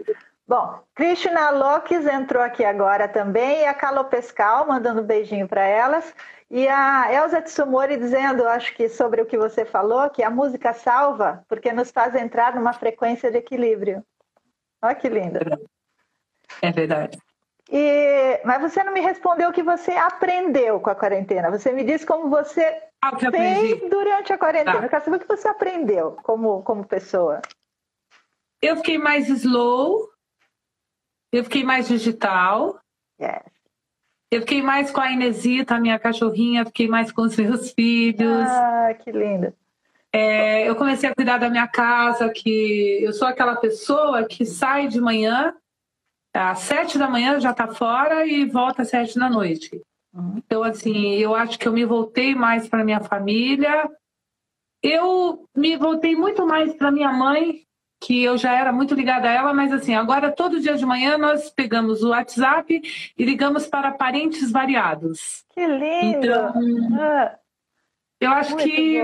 Bom, 0.48 0.80
Krishna 0.94 1.50
Lokis 1.50 2.06
entrou 2.06 2.44
aqui 2.44 2.64
agora 2.64 3.08
também 3.08 3.62
e 3.62 3.66
a 3.66 3.74
Calo 3.74 4.06
Pescal 4.06 4.68
mandando 4.68 5.02
um 5.02 5.06
beijinho 5.06 5.48
para 5.48 5.66
elas. 5.66 6.14
E 6.52 6.68
a 6.68 7.12
Elza 7.12 7.42
Tsumori 7.42 7.98
dizendo, 7.98 8.48
acho 8.48 8.74
que 8.76 8.88
sobre 8.88 9.22
o 9.22 9.26
que 9.26 9.38
você 9.38 9.66
falou, 9.66 10.08
que 10.12 10.22
a 10.22 10.30
música 10.30 10.72
salva 10.74 11.44
porque 11.48 11.72
nos 11.74 11.90
faz 11.90 12.14
entrar 12.14 12.54
numa 12.54 12.74
frequência 12.74 13.32
de 13.32 13.38
equilíbrio. 13.38 14.04
Olha 14.84 14.94
que 14.94 15.10
linda. 15.10 15.40
É 16.62 16.72
verdade. 16.72 17.18
E, 17.72 18.40
mas 18.46 18.62
você 18.62 18.84
não 18.84 18.94
me 18.94 19.00
respondeu 19.00 19.50
o 19.50 19.54
que 19.54 19.64
você 19.64 19.92
aprendeu 19.94 20.80
com 20.80 20.92
a 20.92 20.96
quarentena. 20.96 21.50
Você 21.50 21.72
me 21.72 21.84
disse 21.84 22.06
como 22.06 22.30
você 22.30 22.84
ah, 23.02 23.18
fez 23.18 23.90
durante 23.90 24.32
a 24.32 24.38
quarentena. 24.38 24.78
Tá. 24.78 24.84
Eu 24.84 24.90
quero 24.90 25.04
saber 25.04 25.18
o 25.18 25.20
que 25.20 25.28
você 25.28 25.48
aprendeu 25.48 26.12
como, 26.22 26.62
como 26.62 26.86
pessoa. 26.86 27.42
Eu 28.62 28.78
fiquei 28.78 29.00
mais 29.00 29.28
slow, 29.28 30.08
eu 31.36 31.44
fiquei 31.44 31.64
mais 31.64 31.88
digital. 31.88 32.80
Yes. 33.22 33.44
Eu 34.32 34.42
fiquei 34.42 34.62
mais 34.62 34.92
com 34.92 35.00
a 35.00 35.12
Inesita, 35.12 35.76
a 35.76 35.80
minha 35.80 36.00
cachorrinha, 36.00 36.66
fiquei 36.66 36.88
mais 36.88 37.12
com 37.12 37.22
os 37.24 37.36
meus 37.38 37.72
filhos. 37.72 38.48
Ah, 38.48 38.94
que 38.94 39.12
linda. 39.12 39.56
É, 40.12 40.68
eu 40.68 40.76
comecei 40.76 41.10
a 41.10 41.14
cuidar 41.14 41.38
da 41.38 41.50
minha 41.50 41.68
casa, 41.68 42.30
que 42.30 43.04
eu 43.04 43.12
sou 43.14 43.28
aquela 43.28 43.56
pessoa 43.58 44.26
que 44.26 44.46
sai 44.46 44.88
de 44.88 45.00
manhã, 45.00 45.54
às 46.34 46.60
sete 46.60 46.98
da 46.98 47.10
manhã 47.10 47.40
já 47.40 47.52
está 47.52 47.68
fora 47.68 48.26
e 48.26 48.46
volta 48.46 48.82
às 48.82 48.90
sete 48.90 49.20
da 49.20 49.30
noite. 49.30 49.82
Uhum. 50.14 50.38
Então, 50.38 50.64
assim, 50.64 51.16
eu 51.16 51.36
acho 51.36 51.60
que 51.60 51.68
eu 51.68 51.74
me 51.74 51.86
voltei 51.86 52.34
mais 52.34 52.68
para 52.68 52.84
minha 52.84 53.02
família. 53.02 53.90
Eu 54.82 55.48
me 55.56 55.76
voltei 55.76 56.16
muito 56.16 56.46
mais 56.46 56.74
para 56.74 56.92
minha 56.92 57.12
mãe, 57.12 57.65
que 58.06 58.24
eu 58.24 58.38
já 58.38 58.54
era 58.54 58.72
muito 58.72 58.94
ligada 58.94 59.28
a 59.28 59.32
ela, 59.32 59.52
mas 59.52 59.74
assim, 59.74 59.96
agora 59.96 60.32
todo 60.32 60.60
dia 60.62 60.78
de 60.78 60.86
manhã 60.86 61.18
nós 61.18 61.50
pegamos 61.50 62.04
o 62.04 62.10
WhatsApp 62.10 62.80
e 63.18 63.26
ligamos 63.26 63.66
para 63.66 63.92
parentes 63.92 64.52
variados. 64.52 65.44
Que 65.50 65.66
lindo! 65.66 66.28
Então, 66.28 66.54
ah, 67.02 67.36
eu 68.22 68.30
acho 68.30 68.52
muito 68.52 68.64
que 68.64 69.04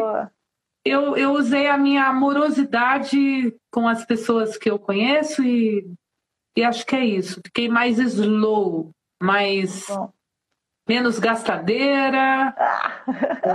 eu, 0.85 1.17
eu 1.17 1.31
usei 1.31 1.67
a 1.67 1.79
minha 1.79 2.05
amorosidade 2.05 3.55
com 3.71 3.87
as 3.87 4.05
pessoas 4.05 4.55
que 4.55 4.69
eu 4.69 4.77
conheço 4.77 5.43
e, 5.43 5.91
e 6.55 6.63
acho 6.63 6.85
que 6.85 6.95
é 6.95 7.03
isso. 7.03 7.41
Fiquei 7.43 7.67
mais 7.67 7.97
slow, 7.97 8.91
mais 9.19 9.87
Bom. 9.87 10.13
menos 10.87 11.17
gastadeira. 11.17 12.53
Ah. 12.55 13.03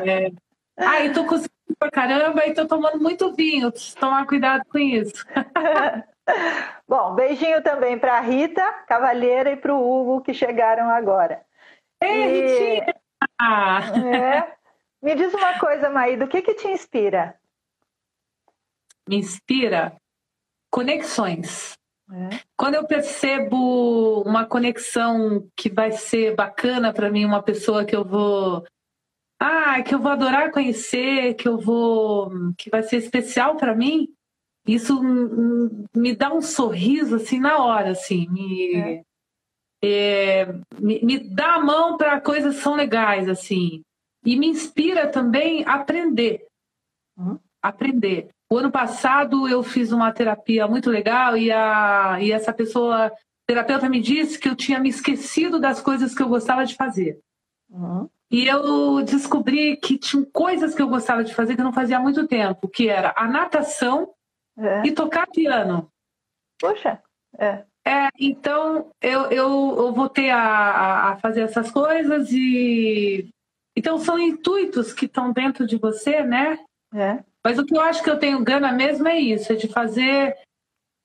É, 0.04 0.32
ah, 0.76 1.04
e 1.04 1.12
tô 1.12 1.24
conseguindo 1.24 1.55
pra 1.78 1.90
caramba 1.90 2.46
e 2.46 2.54
tô 2.54 2.66
tomando 2.66 3.00
muito 3.00 3.32
vinho. 3.32 3.72
Tomar 3.98 4.26
cuidado 4.26 4.62
com 4.68 4.78
isso. 4.78 5.24
Bom, 6.88 7.14
beijinho 7.14 7.62
também 7.62 7.98
para 7.98 8.20
Rita 8.20 8.62
Cavalheira 8.86 9.50
e 9.50 9.56
para 9.56 9.74
o 9.74 9.78
Hugo 9.78 10.22
que 10.22 10.34
chegaram 10.34 10.90
agora. 10.90 11.42
Ei, 12.00 12.78
e... 12.78 12.80
É. 12.80 14.56
Me 15.02 15.14
diz 15.14 15.32
uma 15.34 15.58
coisa, 15.58 15.90
Maída, 15.90 16.24
o 16.24 16.28
que, 16.28 16.42
que 16.42 16.54
te 16.54 16.68
inspira? 16.68 17.38
Me 19.08 19.16
inspira 19.16 19.96
conexões. 20.70 21.78
É. 22.10 22.40
Quando 22.56 22.74
eu 22.74 22.86
percebo 22.86 24.22
uma 24.22 24.46
conexão 24.46 25.48
que 25.56 25.70
vai 25.70 25.92
ser 25.92 26.34
bacana 26.34 26.92
para 26.92 27.10
mim, 27.10 27.24
uma 27.24 27.42
pessoa 27.42 27.84
que 27.84 27.94
eu 27.94 28.04
vou 28.04 28.64
ah, 29.38 29.82
que 29.82 29.94
eu 29.94 29.98
vou 29.98 30.10
adorar 30.10 30.50
conhecer, 30.50 31.34
que 31.34 31.46
eu 31.46 31.58
vou, 31.58 32.30
que 32.56 32.70
vai 32.70 32.82
ser 32.82 32.96
especial 32.96 33.56
para 33.56 33.74
mim, 33.74 34.08
isso 34.66 35.00
me 35.94 36.14
dá 36.14 36.32
um 36.32 36.40
sorriso 36.40 37.16
assim 37.16 37.38
na 37.38 37.58
hora, 37.58 37.90
assim, 37.90 38.26
me, 38.28 38.74
é. 38.74 39.02
É, 39.84 40.46
me, 40.80 41.00
me, 41.02 41.18
dá 41.18 41.54
a 41.54 41.64
mão 41.64 41.96
para 41.96 42.20
coisas 42.20 42.56
que 42.56 42.62
são 42.62 42.74
legais, 42.74 43.28
assim, 43.28 43.82
e 44.24 44.36
me 44.36 44.48
inspira 44.48 45.06
também 45.06 45.64
a 45.64 45.74
aprender, 45.74 46.46
uhum. 47.16 47.38
aprender. 47.62 48.30
O 48.50 48.58
ano 48.58 48.70
passado 48.70 49.46
eu 49.46 49.62
fiz 49.62 49.92
uma 49.92 50.12
terapia 50.12 50.66
muito 50.66 50.90
legal 50.90 51.36
e, 51.36 51.52
a, 51.52 52.18
e 52.20 52.32
essa 52.32 52.52
pessoa, 52.52 53.12
terapeuta, 53.46 53.88
me 53.88 54.00
disse 54.00 54.38
que 54.38 54.48
eu 54.48 54.56
tinha 54.56 54.80
me 54.80 54.88
esquecido 54.88 55.60
das 55.60 55.80
coisas 55.80 56.14
que 56.14 56.22
eu 56.22 56.28
gostava 56.28 56.64
de 56.64 56.74
fazer. 56.74 57.20
Uhum. 57.70 58.08
E 58.30 58.46
eu 58.46 59.02
descobri 59.02 59.76
que 59.76 59.96
tinha 59.96 60.24
coisas 60.32 60.74
que 60.74 60.82
eu 60.82 60.88
gostava 60.88 61.22
de 61.22 61.34
fazer 61.34 61.54
que 61.54 61.60
eu 61.60 61.64
não 61.64 61.72
fazia 61.72 61.98
há 61.98 62.00
muito 62.00 62.26
tempo, 62.26 62.68
que 62.68 62.88
era 62.88 63.14
a 63.16 63.28
natação 63.28 64.12
é. 64.58 64.82
e 64.86 64.90
tocar 64.90 65.26
piano. 65.28 65.90
Poxa, 66.60 67.00
é. 67.38 67.64
É, 67.86 68.08
então 68.18 68.90
eu, 69.00 69.30
eu, 69.30 69.76
eu 69.78 69.92
voltei 69.92 70.28
a, 70.28 71.12
a 71.12 71.16
fazer 71.18 71.42
essas 71.42 71.70
coisas 71.70 72.32
e 72.32 73.28
então 73.76 73.96
são 73.98 74.18
intuitos 74.18 74.92
que 74.92 75.06
estão 75.06 75.32
dentro 75.32 75.64
de 75.64 75.76
você, 75.76 76.24
né? 76.24 76.58
É. 76.92 77.22
Mas 77.44 77.60
o 77.60 77.64
que 77.64 77.76
eu 77.76 77.80
acho 77.80 78.02
que 78.02 78.10
eu 78.10 78.18
tenho 78.18 78.42
gana 78.42 78.72
mesmo 78.72 79.06
é 79.06 79.16
isso, 79.16 79.52
é 79.52 79.54
de 79.54 79.68
fazer 79.68 80.36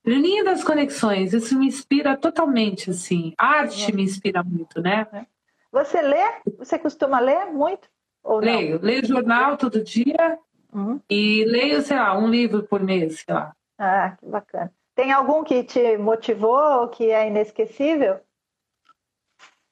lindas 0.03 0.63
conexões. 0.63 1.33
Isso 1.33 1.55
me 1.57 1.67
inspira 1.67 2.17
totalmente, 2.17 2.89
assim. 2.89 3.33
A 3.37 3.59
arte 3.59 3.91
é. 3.91 3.93
me 3.93 4.01
inspira 4.01 4.43
muito, 4.43 4.81
né? 4.81 5.05
É. 5.13 5.25
Você 5.71 6.01
lê? 6.01 6.41
Você 6.57 6.77
costuma 6.77 7.19
ler 7.19 7.45
muito? 7.45 7.87
Ou 8.23 8.39
leio. 8.39 8.75
Não? 8.79 8.85
Leio 8.85 9.05
jornal 9.05 9.57
todo 9.57 9.83
dia 9.83 10.37
uhum. 10.73 10.99
e 11.09 11.45
leio, 11.45 11.81
sei 11.81 11.97
lá, 11.97 12.17
um 12.17 12.27
livro 12.27 12.63
por 12.63 12.81
mês, 12.81 13.23
sei 13.25 13.33
lá. 13.33 13.55
Ah, 13.77 14.15
que 14.19 14.25
bacana. 14.25 14.71
Tem 14.93 15.11
algum 15.11 15.43
que 15.43 15.63
te 15.63 15.97
motivou, 15.97 16.87
que 16.89 17.09
é 17.09 17.27
inesquecível? 17.27 18.19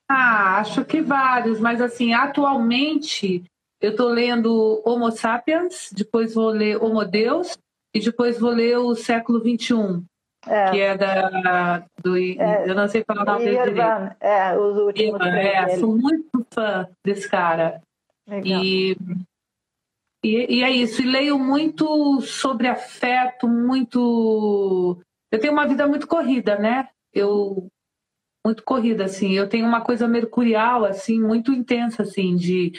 Ah, 0.07 0.57
acho 0.59 0.83
que 0.85 1.01
vários, 1.01 1.59
mas 1.59 1.81
assim, 1.81 2.13
atualmente 2.13 3.43
eu 3.79 3.91
estou 3.91 4.09
lendo 4.09 4.81
Homo 4.83 5.11
Sapiens, 5.11 5.89
depois 5.91 6.33
vou 6.33 6.49
ler 6.49 6.81
Homo 6.83 7.05
Deus 7.05 7.57
e 7.93 7.99
depois 7.99 8.39
vou 8.39 8.49
ler 8.49 8.77
o 8.77 8.95
século 8.95 9.39
XXI. 9.39 10.03
É. 10.47 10.71
Que 10.71 10.79
é 10.79 10.97
da. 10.97 11.85
Do, 12.01 12.17
é, 12.17 12.69
eu 12.69 12.73
não 12.73 12.87
sei 12.87 13.03
falar 13.03 13.23
o 13.23 13.25
nome 13.25 13.45
dele 13.45 13.57
direito. 13.57 14.15
É, 14.19 14.57
os 14.57 14.77
últimos. 14.77 15.21
É, 15.21 15.77
sou 15.77 15.97
muito 15.97 16.45
fã 16.53 16.87
desse 17.05 17.29
cara. 17.29 17.81
Legal. 18.27 18.63
E, 18.63 18.97
e, 20.23 20.57
e 20.57 20.63
é 20.63 20.69
isso. 20.71 21.01
E 21.01 21.05
leio 21.05 21.37
muito 21.37 22.21
sobre 22.21 22.67
afeto, 22.67 23.47
muito. 23.47 25.01
Eu 25.31 25.39
tenho 25.39 25.53
uma 25.53 25.67
vida 25.67 25.87
muito 25.87 26.07
corrida, 26.07 26.57
né? 26.57 26.87
Eu 27.13 27.67
muito 28.45 28.63
corrida 28.63 29.05
assim. 29.05 29.33
Eu 29.33 29.49
tenho 29.49 29.65
uma 29.65 29.81
coisa 29.81 30.07
mercurial 30.07 30.85
assim, 30.85 31.19
muito 31.21 31.51
intensa 31.51 32.03
assim, 32.03 32.35
de 32.35 32.71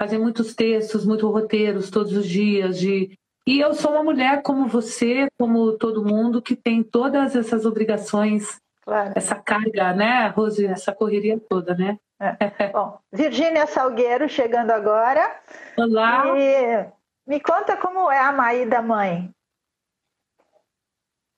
fazer 0.00 0.18
muitos 0.18 0.54
textos, 0.54 1.04
muitos 1.04 1.28
roteiros 1.28 1.90
todos 1.90 2.12
os 2.12 2.26
dias, 2.26 2.78
de 2.78 3.10
e 3.48 3.60
eu 3.60 3.72
sou 3.72 3.92
uma 3.92 4.04
mulher 4.04 4.42
como 4.42 4.66
você, 4.66 5.26
como 5.38 5.78
todo 5.78 6.04
mundo, 6.04 6.42
que 6.42 6.54
tem 6.54 6.82
todas 6.82 7.34
essas 7.34 7.64
obrigações, 7.64 8.60
claro. 8.82 9.14
essa 9.16 9.36
carga, 9.36 9.94
né, 9.94 10.26
Rose, 10.28 10.66
essa 10.66 10.94
correria 10.94 11.40
toda, 11.48 11.74
né? 11.74 11.98
É. 12.20 12.68
Bom, 12.68 12.98
Virgínia 13.10 13.66
Salgueiro 13.66 14.28
chegando 14.28 14.70
agora. 14.70 15.34
Olá. 15.78 16.24
E 16.36 16.88
Me 17.26 17.40
conta 17.40 17.74
como 17.78 18.10
é 18.10 18.18
a 18.20 18.32
Maída 18.32 18.82
mãe. 18.82 19.30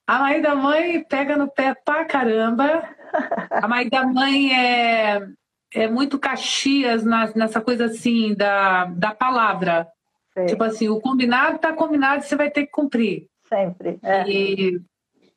A 0.04 0.18
Maída 0.18 0.56
mãe 0.56 1.04
pega 1.04 1.36
no 1.36 1.48
pé 1.48 1.76
pra 1.76 2.04
caramba. 2.06 2.88
A 3.50 3.68
Maída 3.68 4.04
mãe 4.04 4.52
é, 4.52 5.28
é 5.72 5.86
muito 5.86 6.18
caxias 6.18 7.04
na, 7.04 7.32
nessa 7.36 7.60
coisa 7.60 7.84
assim 7.84 8.34
da, 8.34 8.86
da 8.86 9.14
palavra. 9.14 9.86
Sei. 10.40 10.46
Tipo 10.46 10.64
assim, 10.64 10.88
o 10.88 11.00
combinado 11.00 11.58
tá 11.58 11.72
combinado, 11.72 12.22
você 12.22 12.36
vai 12.36 12.50
ter 12.50 12.66
que 12.66 12.72
cumprir. 12.72 13.26
Sempre. 13.48 13.98
É. 14.02 14.28
E, 14.28 14.80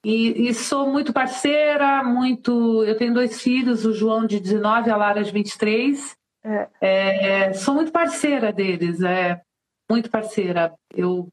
e, 0.03 0.47
e, 0.47 0.53
sou 0.53 0.89
muito 0.89 1.11
parceira, 1.11 2.03
muito. 2.03 2.83
Eu 2.83 2.97
tenho 2.97 3.13
dois 3.13 3.41
filhos, 3.41 3.85
o 3.85 3.93
João 3.93 4.25
de 4.25 4.39
19 4.39 4.89
e 4.89 4.91
a 4.91 4.97
Lara 4.97 5.23
de 5.23 5.31
23. 5.31 6.15
É. 6.43 6.67
É, 6.81 7.53
sou 7.53 7.73
muito 7.73 7.91
parceira 7.91 8.51
deles, 8.51 9.01
é 9.01 9.41
muito 9.89 10.09
parceira. 10.09 10.73
Eu, 10.93 11.27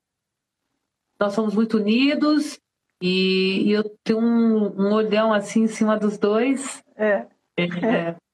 nós 1.18 1.34
somos 1.34 1.54
muito 1.54 1.78
unidos 1.78 2.58
e, 3.02 3.64
e 3.66 3.72
eu 3.72 3.84
tenho 4.04 4.20
um, 4.20 4.88
um, 4.88 4.92
olhão 4.92 5.32
assim 5.32 5.64
em 5.64 5.68
cima 5.68 5.98
dos 5.98 6.16
dois. 6.16 6.82
É. 6.96 7.26
é, 7.56 7.64
é. 7.64 8.16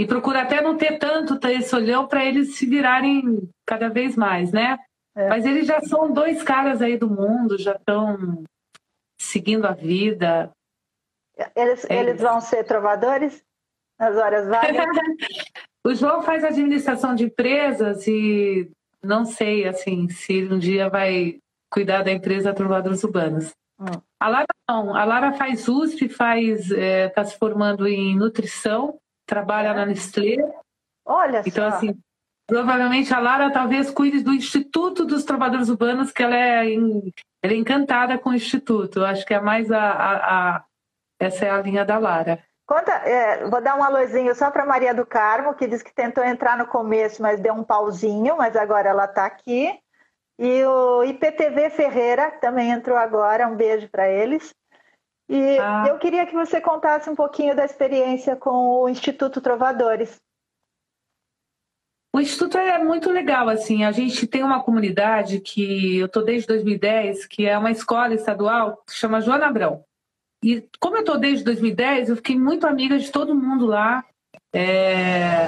e 0.00 0.06
procuro 0.06 0.38
até 0.38 0.62
não 0.62 0.78
ter 0.78 0.98
tanto 0.98 1.38
esse 1.48 1.76
olhão 1.76 2.08
para 2.08 2.24
eles 2.24 2.56
se 2.56 2.64
virarem 2.64 3.46
cada 3.66 3.90
vez 3.90 4.16
mais, 4.16 4.50
né? 4.50 4.78
É. 5.14 5.28
Mas 5.28 5.44
eles 5.44 5.66
já 5.66 5.78
são 5.82 6.10
dois 6.10 6.42
caras 6.42 6.80
aí 6.80 6.96
do 6.96 7.06
mundo, 7.06 7.58
já 7.58 7.72
estão 7.72 8.42
seguindo 9.20 9.66
a 9.66 9.72
vida. 9.72 10.50
Eles, 11.54 11.84
é 11.84 11.98
eles 11.98 12.18
vão 12.18 12.40
ser 12.40 12.64
trovadores 12.64 13.44
nas 13.98 14.16
horas 14.16 14.48
vagas? 14.48 14.72
o 15.84 15.94
João 15.94 16.22
faz 16.22 16.44
administração 16.44 17.14
de 17.14 17.24
empresas 17.24 18.06
e 18.06 18.70
não 19.02 19.26
sei 19.26 19.68
assim 19.68 20.08
se 20.08 20.44
um 20.44 20.58
dia 20.58 20.88
vai 20.88 21.38
cuidar 21.70 22.04
da 22.04 22.10
empresa 22.10 22.54
Trovadores 22.54 23.04
Urbanos. 23.04 23.52
Hum. 23.78 24.00
A 24.18 24.28
Lara 24.28 24.46
não, 24.66 24.96
a 24.96 25.04
Lara 25.04 25.34
faz 25.34 25.68
USP, 25.68 26.08
faz 26.08 26.70
está 26.70 26.80
é, 26.80 27.08
tá 27.10 27.22
se 27.22 27.36
formando 27.36 27.86
em 27.86 28.16
nutrição, 28.16 28.98
trabalha 29.30 29.68
é. 29.68 29.74
na 29.74 29.86
Nestlé. 29.86 30.36
Olha 31.06 31.42
então, 31.46 31.70
só. 31.70 31.76
assim, 31.76 31.94
provavelmente 32.46 33.14
a 33.14 33.20
Lara 33.20 33.52
talvez 33.52 33.90
cuide 33.90 34.22
do 34.22 34.34
Instituto 34.34 35.04
dos 35.04 35.24
Trabalhadores 35.24 35.68
Urbanos, 35.68 36.10
que 36.10 36.22
ela 36.22 36.36
é, 36.36 36.66
em, 36.66 37.12
ela 37.42 37.54
é 37.54 37.56
encantada 37.56 38.18
com 38.18 38.30
o 38.30 38.34
Instituto. 38.34 38.98
Eu 38.98 39.06
acho 39.06 39.24
que 39.24 39.32
é 39.32 39.40
mais 39.40 39.70
a, 39.70 39.80
a, 39.80 40.56
a 40.56 40.64
essa 41.18 41.44
é 41.44 41.50
a 41.50 41.62
linha 41.62 41.84
da 41.84 41.98
Lara. 41.98 42.42
Conta, 42.66 42.92
é, 42.92 43.48
vou 43.48 43.60
dar 43.60 43.76
um 43.76 43.82
alôzinho 43.82 44.34
só 44.34 44.50
para 44.50 44.64
Maria 44.64 44.94
do 44.94 45.04
Carmo, 45.04 45.54
que 45.54 45.66
disse 45.66 45.84
que 45.84 45.92
tentou 45.92 46.22
entrar 46.22 46.56
no 46.56 46.66
começo, 46.66 47.20
mas 47.20 47.40
deu 47.40 47.52
um 47.52 47.64
pauzinho, 47.64 48.36
mas 48.36 48.54
agora 48.56 48.88
ela 48.88 49.06
está 49.06 49.26
aqui. 49.26 49.76
E 50.38 50.64
o 50.64 51.04
IPTV 51.04 51.70
Ferreira 51.70 52.30
também 52.40 52.70
entrou 52.70 52.96
agora, 52.96 53.48
um 53.48 53.56
beijo 53.56 53.88
para 53.88 54.08
eles. 54.08 54.54
E 55.32 55.58
ah. 55.60 55.84
eu 55.86 55.96
queria 55.96 56.26
que 56.26 56.34
você 56.34 56.60
contasse 56.60 57.08
um 57.08 57.14
pouquinho 57.14 57.54
da 57.54 57.64
experiência 57.64 58.34
com 58.34 58.82
o 58.82 58.88
Instituto 58.88 59.40
Trovadores. 59.40 60.16
O 62.12 62.18
Instituto 62.18 62.58
é 62.58 62.82
muito 62.82 63.08
legal, 63.12 63.48
assim, 63.48 63.84
a 63.84 63.92
gente 63.92 64.26
tem 64.26 64.42
uma 64.42 64.60
comunidade 64.60 65.38
que 65.38 65.98
eu 65.98 66.06
estou 66.06 66.24
desde 66.24 66.48
2010, 66.48 67.26
que 67.26 67.46
é 67.46 67.56
uma 67.56 67.70
escola 67.70 68.12
estadual 68.12 68.82
que 68.84 68.92
se 68.92 68.98
chama 68.98 69.20
Joana 69.20 69.46
Abrão. 69.46 69.84
E 70.42 70.66
como 70.80 70.96
eu 70.96 71.00
estou 71.00 71.16
desde 71.16 71.44
2010, 71.44 72.08
eu 72.08 72.16
fiquei 72.16 72.36
muito 72.36 72.66
amiga 72.66 72.98
de 72.98 73.12
todo 73.12 73.32
mundo 73.32 73.66
lá. 73.66 74.04
É... 74.52 75.39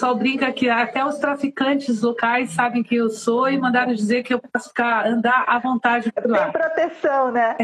O 0.00 0.02
pessoal 0.02 0.16
brinca 0.16 0.50
que 0.50 0.66
até 0.66 1.04
os 1.04 1.18
traficantes 1.18 2.00
locais 2.00 2.52
sabem 2.52 2.82
que 2.82 2.94
eu 2.94 3.10
sou 3.10 3.50
e 3.50 3.58
mandaram 3.58 3.92
dizer 3.92 4.22
que 4.22 4.32
eu 4.32 4.40
posso 4.40 4.68
ficar, 4.68 5.06
andar 5.06 5.44
à 5.46 5.58
vontade 5.58 6.10
por 6.10 6.26
lá. 6.26 6.44
Tem 6.44 6.52
proteção, 6.52 7.30
né? 7.30 7.54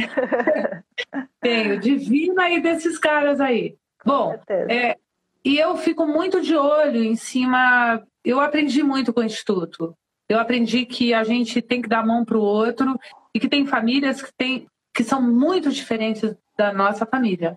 Tenho, 1.40 1.80
divina 1.80 2.50
e 2.50 2.60
desses 2.60 2.98
caras 2.98 3.40
aí. 3.40 3.74
Com 4.04 4.10
Bom, 4.10 4.38
é, 4.68 4.98
e 5.42 5.58
eu 5.58 5.78
fico 5.78 6.06
muito 6.06 6.42
de 6.42 6.54
olho 6.54 7.02
em 7.02 7.16
cima. 7.16 8.02
Eu 8.22 8.38
aprendi 8.38 8.82
muito 8.82 9.14
com 9.14 9.20
o 9.20 9.24
Instituto. 9.24 9.96
Eu 10.28 10.38
aprendi 10.38 10.84
que 10.84 11.14
a 11.14 11.24
gente 11.24 11.62
tem 11.62 11.80
que 11.80 11.88
dar 11.88 12.00
a 12.00 12.06
mão 12.06 12.22
para 12.22 12.36
o 12.36 12.42
outro 12.42 13.00
e 13.34 13.40
que 13.40 13.48
tem 13.48 13.64
famílias 13.64 14.20
que, 14.20 14.32
tem, 14.36 14.66
que 14.94 15.02
são 15.02 15.22
muito 15.22 15.70
diferentes 15.70 16.36
da 16.54 16.70
nossa 16.70 17.06
família. 17.06 17.56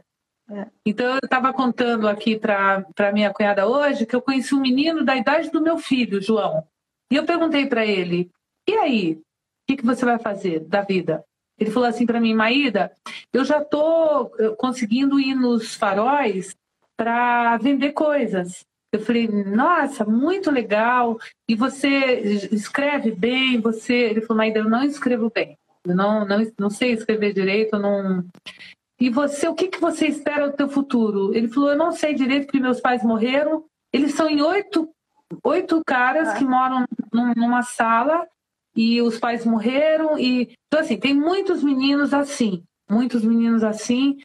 É. 0.52 0.68
Então, 0.86 1.14
eu 1.14 1.20
estava 1.24 1.54
contando 1.54 2.08
aqui 2.08 2.38
para 2.38 3.12
minha 3.14 3.32
cunhada 3.32 3.68
hoje 3.68 4.06
que 4.06 4.16
eu 4.16 4.22
conheci 4.22 4.56
um 4.56 4.62
menino 4.62 5.06
da 5.06 5.16
idade 5.16 5.52
do 5.52 5.62
meu 5.62 5.78
filho, 5.78 6.22
João. 6.22 6.68
E 7.12 7.16
eu 7.16 7.26
perguntei 7.26 7.68
para 7.68 7.86
ele: 7.86 8.30
e 8.68 8.74
aí? 8.74 9.14
O 9.14 9.22
que, 9.68 9.78
que 9.78 9.86
você 9.86 10.04
vai 10.04 10.18
fazer 10.18 10.62
da 10.62 10.82
vida? 10.82 11.24
Ele 11.60 11.70
falou 11.70 11.88
assim 11.88 12.06
para 12.06 12.20
mim, 12.20 12.34
Maída, 12.34 12.92
eu 13.34 13.44
já 13.44 13.62
estou 13.62 14.32
conseguindo 14.58 15.20
ir 15.20 15.36
nos 15.36 15.76
faróis 15.76 16.56
para 16.98 17.58
vender 17.58 17.92
coisas. 17.92 18.66
Eu 18.92 19.02
falei, 19.02 19.28
nossa, 19.28 20.04
muito 20.04 20.50
legal. 20.50 21.20
E 21.48 21.56
você 21.56 22.48
escreve 22.52 23.12
bem, 23.12 23.60
você. 23.60 23.94
Ele 23.94 24.22
falou, 24.22 24.38
mas 24.38 24.56
eu 24.56 24.64
não 24.68 24.84
escrevo 24.84 25.30
bem. 25.30 25.58
Eu 25.86 25.96
não, 25.96 26.26
não, 26.26 26.52
não 26.58 26.70
sei 26.70 26.94
escrever 26.94 27.34
direito, 27.34 27.78
não. 27.78 28.26
E 29.00 29.10
você, 29.10 29.48
o 29.48 29.56
que, 29.56 29.68
que 29.68 29.80
você 29.80 30.08
espera 30.08 30.50
do 30.50 30.58
teu 30.58 30.68
futuro? 30.68 31.34
Ele 31.34 31.48
falou, 31.48 31.72
eu 31.72 31.78
não 31.78 31.92
sei 31.92 32.14
direito 32.14 32.46
porque 32.46 32.60
meus 32.60 32.82
pais 32.82 33.02
morreram. 33.04 33.64
Eles 33.94 34.14
são 34.14 34.28
em 34.28 34.42
oito, 34.42 34.90
oito 35.44 35.82
caras 35.86 36.30
ah. 36.30 36.34
que 36.36 36.44
moram 36.44 36.86
numa 37.36 37.62
sala 37.64 38.28
e 38.76 39.02
os 39.02 39.18
pais 39.18 39.46
morreram. 39.46 40.20
E 40.20 40.54
então 40.68 40.82
assim, 40.82 40.98
tem 40.98 41.14
muitos 41.14 41.64
meninos 41.64 42.14
assim, 42.14 42.64
muitos 42.90 43.24
meninos 43.24 43.64
assim. 43.64 44.18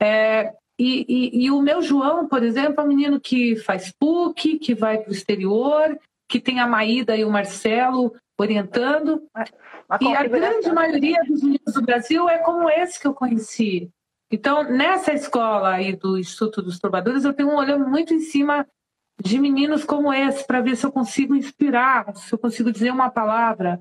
É, 0.00 0.52
e, 0.78 1.04
e, 1.06 1.44
e, 1.44 1.50
o 1.50 1.60
meu 1.60 1.82
João, 1.82 2.26
por 2.26 2.42
exemplo, 2.42 2.80
é 2.80 2.84
um 2.84 2.88
menino 2.88 3.20
que 3.20 3.56
faz 3.56 3.92
PUC, 3.92 4.58
que 4.58 4.74
vai 4.74 4.98
para 4.98 5.10
o 5.10 5.14
exterior, 5.14 5.96
que 6.28 6.40
tem 6.40 6.60
a 6.60 6.66
Maída 6.66 7.16
e 7.16 7.24
o 7.24 7.30
Marcelo 7.30 8.12
orientando. 8.38 9.22
E 10.00 10.14
a 10.14 10.26
grande 10.26 10.72
maioria 10.72 11.22
dos 11.28 11.42
meninos 11.42 11.74
do 11.74 11.82
Brasil 11.82 12.28
é 12.28 12.38
como 12.38 12.68
esse 12.68 12.98
que 12.98 13.06
eu 13.06 13.14
conheci. 13.14 13.90
Então, 14.30 14.64
nessa 14.64 15.12
escola 15.12 15.70
aí 15.70 15.94
do 15.94 16.18
Instituto 16.18 16.62
dos 16.62 16.78
Trovadores, 16.78 17.24
eu 17.24 17.32
tenho 17.32 17.50
um 17.50 17.56
olhando 17.56 17.88
muito 17.88 18.12
em 18.12 18.20
cima 18.20 18.66
de 19.22 19.38
meninos 19.38 19.84
como 19.84 20.12
esse, 20.12 20.46
para 20.46 20.60
ver 20.60 20.76
se 20.76 20.84
eu 20.84 20.92
consigo 20.92 21.34
inspirar, 21.34 22.14
se 22.16 22.32
eu 22.32 22.38
consigo 22.38 22.72
dizer 22.72 22.90
uma 22.90 23.10
palavra. 23.10 23.78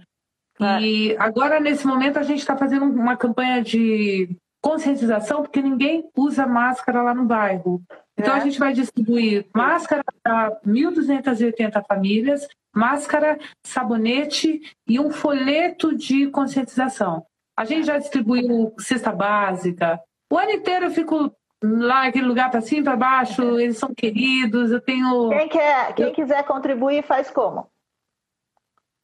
E 0.79 1.15
agora, 1.17 1.59
nesse 1.59 1.85
momento, 1.87 2.19
a 2.19 2.23
gente 2.23 2.39
está 2.39 2.55
fazendo 2.55 2.85
uma 2.85 3.17
campanha 3.17 3.61
de 3.61 4.37
conscientização, 4.61 5.41
porque 5.41 5.61
ninguém 5.61 6.09
usa 6.15 6.45
máscara 6.45 7.01
lá 7.01 7.13
no 7.13 7.25
bairro. 7.25 7.81
Então, 8.17 8.35
é. 8.35 8.37
a 8.37 8.39
gente 8.39 8.59
vai 8.59 8.73
distribuir 8.73 9.47
máscara 9.53 10.03
para 10.21 10.61
1.280 10.65 11.83
famílias, 11.87 12.47
máscara, 12.73 13.39
sabonete 13.65 14.61
e 14.87 14.99
um 14.99 15.11
folheto 15.11 15.95
de 15.95 16.27
conscientização. 16.27 17.25
A 17.57 17.65
gente 17.65 17.85
já 17.85 17.97
distribuiu 17.97 18.73
cesta 18.79 19.11
básica. 19.11 19.99
O 20.33 20.37
ano 20.39 20.49
inteiro 20.49 20.87
eu 20.87 20.91
fico 20.91 21.31
lá 21.63 22.05
naquele 22.05 22.25
lugar 22.25 22.49
para 22.49 22.59
cima, 22.59 22.85
para 22.85 22.95
baixo, 22.95 23.59
eles 23.59 23.77
são 23.77 23.93
queridos, 23.93 24.71
eu 24.71 24.81
tenho... 24.81 25.29
Quem, 25.29 25.47
quer, 25.47 25.93
quem 25.93 26.11
quiser 26.11 26.43
contribuir, 26.43 27.03
faz 27.03 27.29
como? 27.29 27.67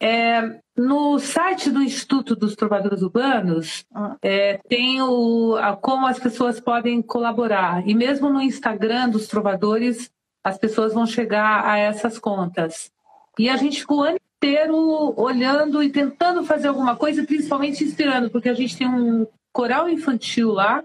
É, 0.01 0.59
no 0.75 1.19
site 1.19 1.69
do 1.69 1.83
Instituto 1.83 2.35
dos 2.35 2.55
Trovadores 2.55 3.03
Urbanos 3.03 3.85
ah. 3.93 4.15
é, 4.23 4.57
tem 4.67 5.03
o, 5.03 5.55
a, 5.57 5.75
como 5.77 6.07
as 6.07 6.17
pessoas 6.17 6.59
podem 6.59 6.99
colaborar. 6.99 7.87
E 7.87 7.93
mesmo 7.93 8.27
no 8.31 8.41
Instagram 8.41 9.09
dos 9.09 9.27
Trovadores, 9.27 10.11
as 10.43 10.57
pessoas 10.57 10.95
vão 10.95 11.05
chegar 11.05 11.63
a 11.63 11.77
essas 11.77 12.17
contas. 12.17 12.91
E 13.37 13.51
a 13.51 13.55
gente 13.55 13.81
ficou 13.81 13.99
o 13.99 14.03
ano 14.03 14.19
inteiro 14.35 15.13
olhando 15.15 15.83
e 15.83 15.91
tentando 15.91 16.43
fazer 16.43 16.69
alguma 16.69 16.95
coisa, 16.95 17.23
principalmente 17.23 17.83
inspirando, 17.83 18.31
porque 18.31 18.49
a 18.49 18.55
gente 18.55 18.75
tem 18.75 18.87
um 18.87 19.27
coral 19.53 19.87
infantil 19.87 20.53
lá 20.53 20.83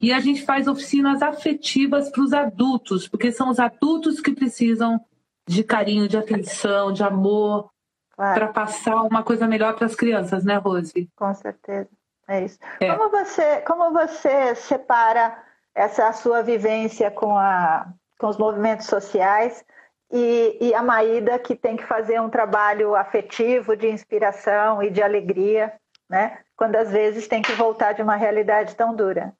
e 0.00 0.12
a 0.12 0.20
gente 0.20 0.44
faz 0.44 0.66
oficinas 0.66 1.22
afetivas 1.22 2.10
para 2.10 2.22
os 2.22 2.32
adultos, 2.32 3.08
porque 3.08 3.30
são 3.30 3.48
os 3.48 3.58
adultos 3.58 4.20
que 4.20 4.32
precisam 4.32 5.00
de 5.46 5.64
carinho, 5.64 6.08
de 6.08 6.16
atenção, 6.16 6.92
de 6.92 7.02
amor, 7.02 7.70
claro. 8.14 8.34
para 8.34 8.48
passar 8.48 9.02
uma 9.02 9.22
coisa 9.22 9.46
melhor 9.46 9.74
para 9.74 9.86
as 9.86 9.94
crianças, 9.94 10.44
né, 10.44 10.56
Rose? 10.56 11.08
Com 11.16 11.32
certeza, 11.34 11.88
é 12.28 12.44
isso. 12.44 12.58
É. 12.80 12.94
Como 12.94 13.10
você, 13.10 13.60
como 13.62 13.92
você 13.92 14.54
separa 14.54 15.42
essa 15.74 16.12
sua 16.12 16.42
vivência 16.42 17.10
com 17.10 17.36
a 17.36 17.86
com 18.18 18.26
os 18.26 18.36
movimentos 18.36 18.86
sociais 18.86 19.64
e, 20.10 20.58
e 20.60 20.74
a 20.74 20.82
Maída 20.82 21.38
que 21.38 21.54
tem 21.54 21.76
que 21.76 21.84
fazer 21.84 22.20
um 22.20 22.28
trabalho 22.28 22.94
afetivo 22.96 23.76
de 23.76 23.88
inspiração 23.88 24.82
e 24.82 24.90
de 24.90 25.02
alegria, 25.02 25.72
né? 26.10 26.38
Quando 26.56 26.76
às 26.76 26.90
vezes 26.90 27.28
tem 27.28 27.40
que 27.40 27.52
voltar 27.52 27.92
de 27.92 28.02
uma 28.02 28.16
realidade 28.16 28.74
tão 28.74 28.94
dura. 28.94 29.32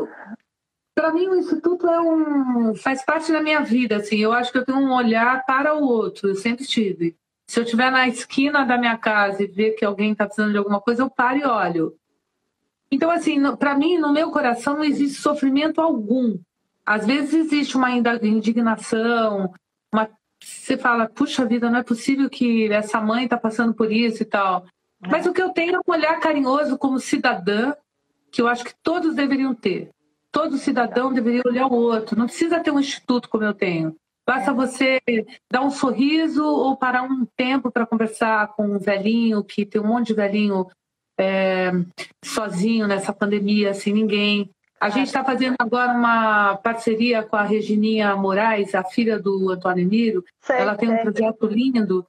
Eu 0.00 0.08
para 0.94 1.12
mim 1.12 1.28
o 1.28 1.36
instituto 1.36 1.86
é 1.86 2.00
um 2.00 2.74
faz 2.74 3.04
parte 3.04 3.30
da 3.30 3.40
minha 3.40 3.60
vida 3.60 3.96
assim 3.96 4.16
eu 4.16 4.32
acho 4.32 4.50
que 4.50 4.58
eu 4.58 4.64
tenho 4.64 4.78
um 4.78 4.92
olhar 4.92 5.46
para 5.46 5.74
o 5.74 5.84
outro 5.84 6.28
eu 6.28 6.34
sempre 6.34 6.64
tive 6.64 7.16
Se 7.48 7.58
eu 7.58 7.64
estiver 7.64 7.90
na 7.90 8.06
esquina 8.06 8.62
da 8.62 8.76
minha 8.76 8.98
casa 8.98 9.42
e 9.42 9.46
ver 9.46 9.70
que 9.70 9.84
alguém 9.84 10.12
está 10.12 10.26
precisando 10.26 10.52
de 10.52 10.58
alguma 10.58 10.82
coisa, 10.82 11.02
eu 11.02 11.08
paro 11.08 11.38
e 11.38 11.44
olho. 11.44 11.96
Então, 12.90 13.10
assim, 13.10 13.40
para 13.56 13.74
mim, 13.74 13.96
no 13.96 14.12
meu 14.12 14.30
coração, 14.30 14.76
não 14.76 14.84
existe 14.84 15.18
sofrimento 15.18 15.80
algum. 15.80 16.38
Às 16.84 17.06
vezes 17.06 17.32
existe 17.32 17.74
uma 17.74 17.90
indignação, 17.90 19.50
uma... 19.90 20.10
você 20.42 20.76
fala, 20.76 21.08
puxa 21.08 21.46
vida, 21.46 21.70
não 21.70 21.78
é 21.78 21.82
possível 21.82 22.28
que 22.28 22.70
essa 22.70 23.00
mãe 23.00 23.24
está 23.24 23.38
passando 23.38 23.72
por 23.72 23.90
isso 23.90 24.22
e 24.22 24.26
tal. 24.26 24.66
É. 25.02 25.08
Mas 25.08 25.26
o 25.26 25.32
que 25.32 25.40
eu 25.40 25.48
tenho 25.48 25.76
é 25.76 25.78
um 25.78 25.90
olhar 25.90 26.20
carinhoso 26.20 26.76
como 26.76 27.00
cidadã, 27.00 27.72
que 28.30 28.40
eu 28.40 28.48
acho 28.48 28.64
que 28.64 28.74
todos 28.82 29.14
deveriam 29.14 29.54
ter. 29.54 29.90
Todo 30.30 30.58
cidadão 30.58 31.12
deveria 31.12 31.42
olhar 31.46 31.66
o 31.66 31.74
outro. 31.74 32.18
Não 32.18 32.26
precisa 32.26 32.60
ter 32.60 32.70
um 32.70 32.80
instituto 32.80 33.28
como 33.28 33.44
eu 33.44 33.54
tenho. 33.54 33.96
Basta 34.26 34.50
é. 34.50 34.54
você 34.54 35.00
dar 35.50 35.62
um 35.62 35.70
sorriso 35.70 36.44
ou 36.44 36.76
parar 36.76 37.02
um 37.02 37.26
tempo 37.36 37.70
para 37.70 37.86
conversar 37.86 38.48
com 38.48 38.66
um 38.66 38.78
velhinho, 38.78 39.42
que 39.42 39.64
tem 39.64 39.80
um 39.80 39.86
monte 39.86 40.08
de 40.08 40.14
velhinho 40.14 40.66
é, 41.18 41.72
sozinho 42.22 42.86
nessa 42.86 43.12
pandemia, 43.12 43.72
sem 43.72 43.94
ninguém. 43.94 44.50
A 44.80 44.90
gente 44.90 45.08
está 45.08 45.24
fazendo 45.24 45.56
agora 45.58 45.92
uma 45.92 46.56
parceria 46.58 47.22
com 47.22 47.34
a 47.34 47.42
Regininha 47.42 48.14
Moraes, 48.14 48.74
a 48.74 48.84
filha 48.84 49.18
do 49.18 49.50
Antônio 49.50 49.88
Niro. 49.88 50.22
Sei, 50.40 50.56
ela 50.56 50.76
tem 50.76 50.88
um 50.88 50.98
projeto 50.98 51.46
lindo 51.46 52.06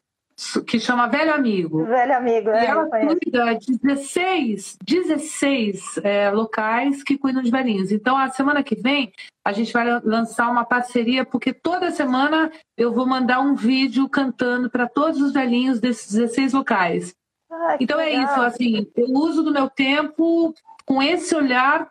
que 0.65 0.80
chama 0.80 1.08
Velho 1.08 1.34
Amigo. 1.34 1.86
Velho 1.86 2.15
Amigo, 2.15 2.49
é, 2.49 2.63
E 2.63 2.67
ela 2.67 2.86
cuida 2.89 3.54
de 3.56 3.78
16, 3.78 4.78
16 4.86 5.97
é, 6.04 6.30
locais 6.32 7.04
que 7.04 7.17
cuidam 7.17 7.41
de 7.41 7.52
velhinhos. 7.52 7.91
Então, 7.91 8.17
a 8.17 8.30
semana 8.30 8.63
que 8.63 8.75
vem, 8.75 9.12
a 9.43 9.52
gente 9.52 9.73
vai 9.73 9.99
lançar 10.02 10.49
uma 10.49 10.63
parceria, 10.63 11.25
porque 11.25 11.54
toda 11.54 11.91
semana 11.91 12.52
eu 12.78 12.93
vou 12.93 13.06
mandar 13.06 13.41
um 13.41 13.56
vídeo 13.56 14.08
cantando 14.08 14.69
para 14.69 14.88
todos 14.88 15.21
os 15.21 15.34
velhinhos 15.34 15.80
desses 15.80 16.12
16 16.13 16.54
locais. 16.54 17.13
Ah, 17.52 17.78
então, 17.80 17.99
é 17.99 18.12
isso, 18.12 18.41
assim, 18.41 18.88
eu 18.95 19.08
uso 19.08 19.43
do 19.43 19.52
meu 19.52 19.69
tempo 19.69 20.54
com 20.86 21.04
esse 21.04 21.36
olhar, 21.36 21.89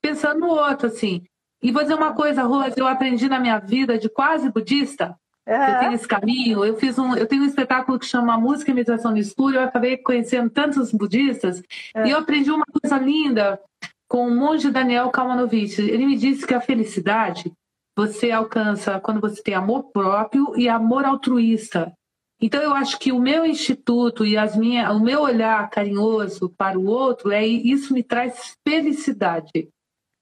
pensando 0.00 0.40
no 0.40 0.48
outro, 0.48 0.88
assim. 0.88 1.22
E 1.62 1.70
vou 1.70 1.82
dizer 1.82 1.94
uma 1.94 2.14
coisa, 2.14 2.42
Rose, 2.42 2.74
eu 2.76 2.86
aprendi 2.86 3.28
na 3.28 3.38
minha 3.38 3.58
vida 3.58 3.98
de 3.98 4.08
quase 4.08 4.50
budista, 4.50 5.14
eu 5.50 5.78
tenho 5.80 5.92
esse 5.92 6.06
caminho. 6.06 6.64
Eu 6.64 6.76
fiz 6.76 6.98
um, 6.98 7.16
eu 7.16 7.26
tenho 7.26 7.42
um 7.42 7.46
espetáculo 7.46 7.98
que 7.98 8.06
chama 8.06 8.38
Música 8.38 8.70
e 8.70 8.74
Meditação 8.74 9.10
no 9.10 9.18
Escuro. 9.18 9.56
Eu 9.56 9.62
acabei 9.62 9.96
conhecendo 9.96 10.50
tantos 10.50 10.92
budistas 10.92 11.62
é. 11.94 12.06
e 12.06 12.10
eu 12.10 12.18
aprendi 12.18 12.50
uma 12.50 12.66
coisa 12.66 12.98
linda 12.98 13.60
com 14.08 14.26
o 14.26 14.34
monge 14.34 14.70
Daniel 14.70 15.10
Kalmanovich. 15.10 15.80
Ele 15.80 16.06
me 16.06 16.16
disse 16.16 16.46
que 16.46 16.54
a 16.54 16.60
felicidade 16.60 17.52
você 17.96 18.30
alcança 18.30 18.98
quando 19.00 19.20
você 19.20 19.42
tem 19.42 19.54
amor 19.54 19.90
próprio 19.92 20.56
e 20.56 20.68
amor 20.68 21.04
altruísta. 21.04 21.92
Então 22.40 22.62
eu 22.62 22.72
acho 22.72 22.98
que 22.98 23.12
o 23.12 23.20
meu 23.20 23.44
instituto 23.44 24.24
e 24.24 24.38
as 24.38 24.56
minha, 24.56 24.90
o 24.92 25.00
meu 25.00 25.20
olhar 25.20 25.68
carinhoso 25.68 26.48
para 26.56 26.78
o 26.78 26.86
outro 26.86 27.30
é 27.30 27.46
isso 27.46 27.92
me 27.92 28.02
traz 28.02 28.56
felicidade. 28.66 29.68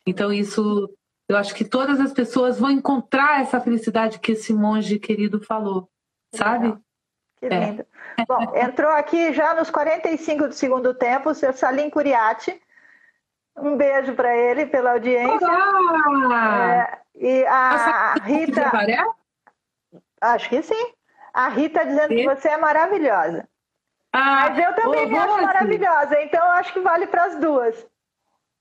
Então 0.05 0.33
isso 0.33 0.91
eu 1.29 1.37
acho 1.37 1.55
que 1.55 1.65
todas 1.65 2.01
as 2.01 2.13
pessoas 2.13 2.59
vão 2.59 2.71
encontrar 2.71 3.43
essa 3.43 3.61
felicidade 3.61 4.19
que 4.19 4.33
esse 4.33 4.53
monge 4.53 4.99
querido 4.99 5.41
falou, 5.41 5.89
sabe? 6.35 6.75
Que 7.37 7.47
é. 7.47 7.49
lindo. 7.49 7.87
É. 8.17 8.25
Bom, 8.27 8.57
entrou 8.57 8.91
aqui 8.91 9.33
já 9.35 9.55
nos 9.55 9.71
45 9.71 10.49
do 10.49 10.55
segundo 10.55 10.95
tempo 10.95 11.31
o 11.31 11.35
seu 11.35 11.53
Salim 11.53 11.91
Curiati. 11.91 12.61
Um 13.57 13.77
beijo 13.77 14.15
para 14.15 14.37
ele 14.37 14.67
pela 14.67 14.93
audiência. 14.93 15.47
É, 15.47 16.99
e 17.15 17.45
a 17.47 18.15
Rita. 18.23 18.71
Acho 20.21 20.49
que 20.49 20.63
sim. 20.63 20.93
A 21.35 21.49
Rita 21.49 21.85
dizendo 21.85 22.09
que 22.09 22.25
você 22.25 22.49
é 22.49 22.57
maravilhosa. 22.57 23.49
Ah, 24.13 24.49
Mas 24.49 24.59
eu 24.59 24.75
também 24.75 25.07
me 25.07 25.19
acho 25.19 25.43
maravilhosa, 25.43 26.21
então 26.23 26.43
acho 26.53 26.73
que 26.73 26.81
vale 26.81 27.07
para 27.07 27.25
as 27.27 27.37
duas. 27.37 27.87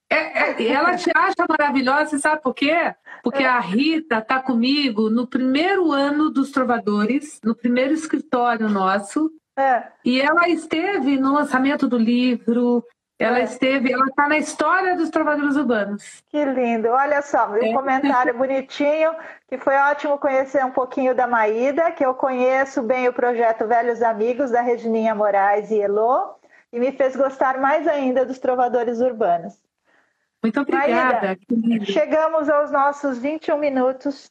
É, 0.10 0.64
é, 0.64 0.68
ela 0.68 0.96
te 0.96 1.12
acha 1.14 1.46
maravilhosa, 1.50 2.18
sabe 2.18 2.42
por 2.42 2.54
quê? 2.54 2.94
Porque 3.22 3.44
a 3.44 3.60
Rita 3.60 4.20
está 4.20 4.42
comigo 4.42 5.10
no 5.10 5.28
primeiro 5.28 5.92
ano 5.92 6.30
dos 6.30 6.52
Trovadores, 6.52 7.40
no 7.44 7.54
primeiro 7.54 7.94
escritório 7.94 8.70
nosso. 8.70 9.30
É. 9.58 9.84
E 10.06 10.22
ela 10.22 10.48
esteve 10.48 11.18
no 11.18 11.34
lançamento 11.34 11.88
do 11.88 11.98
livro, 11.98 12.86
ela 13.20 13.40
é. 13.40 13.44
esteve, 13.44 13.92
ela 13.92 14.06
está 14.06 14.28
na 14.28 14.38
história 14.38 14.96
dos 14.96 15.10
trovadores 15.10 15.56
urbanos. 15.56 16.24
Que 16.30 16.46
lindo. 16.46 16.90
Olha 16.90 17.22
só, 17.24 17.50
um 17.50 17.56
é. 17.56 17.74
comentário 17.74 18.38
bonitinho, 18.38 19.16
que 19.48 19.58
foi 19.58 19.76
ótimo 19.76 20.20
conhecer 20.20 20.64
um 20.64 20.72
pouquinho 20.72 21.16
da 21.16 21.26
Maída, 21.26 21.92
que 21.92 22.06
eu 22.06 22.14
conheço 22.14 22.84
bem 22.84 23.08
o 23.08 23.14
projeto 23.14 23.68
Velhos 23.68 24.04
Amigos, 24.04 24.52
da 24.52 24.62
Regininha 24.62 25.16
Moraes 25.16 25.72
e 25.72 25.82
Elô, 25.82 26.36
e 26.72 26.80
me 26.80 26.92
fez 26.92 27.16
gostar 27.16 27.60
mais 27.60 27.88
ainda 27.88 28.24
dos 28.24 28.38
trovadores 28.38 29.00
urbanos. 29.00 29.58
Muito 30.44 30.60
obrigada. 30.62 31.38
Maíra, 31.52 31.86
chegamos 31.86 32.50
aos 32.50 32.72
nossos 32.72 33.18
21 33.18 33.58
minutos. 33.58 34.30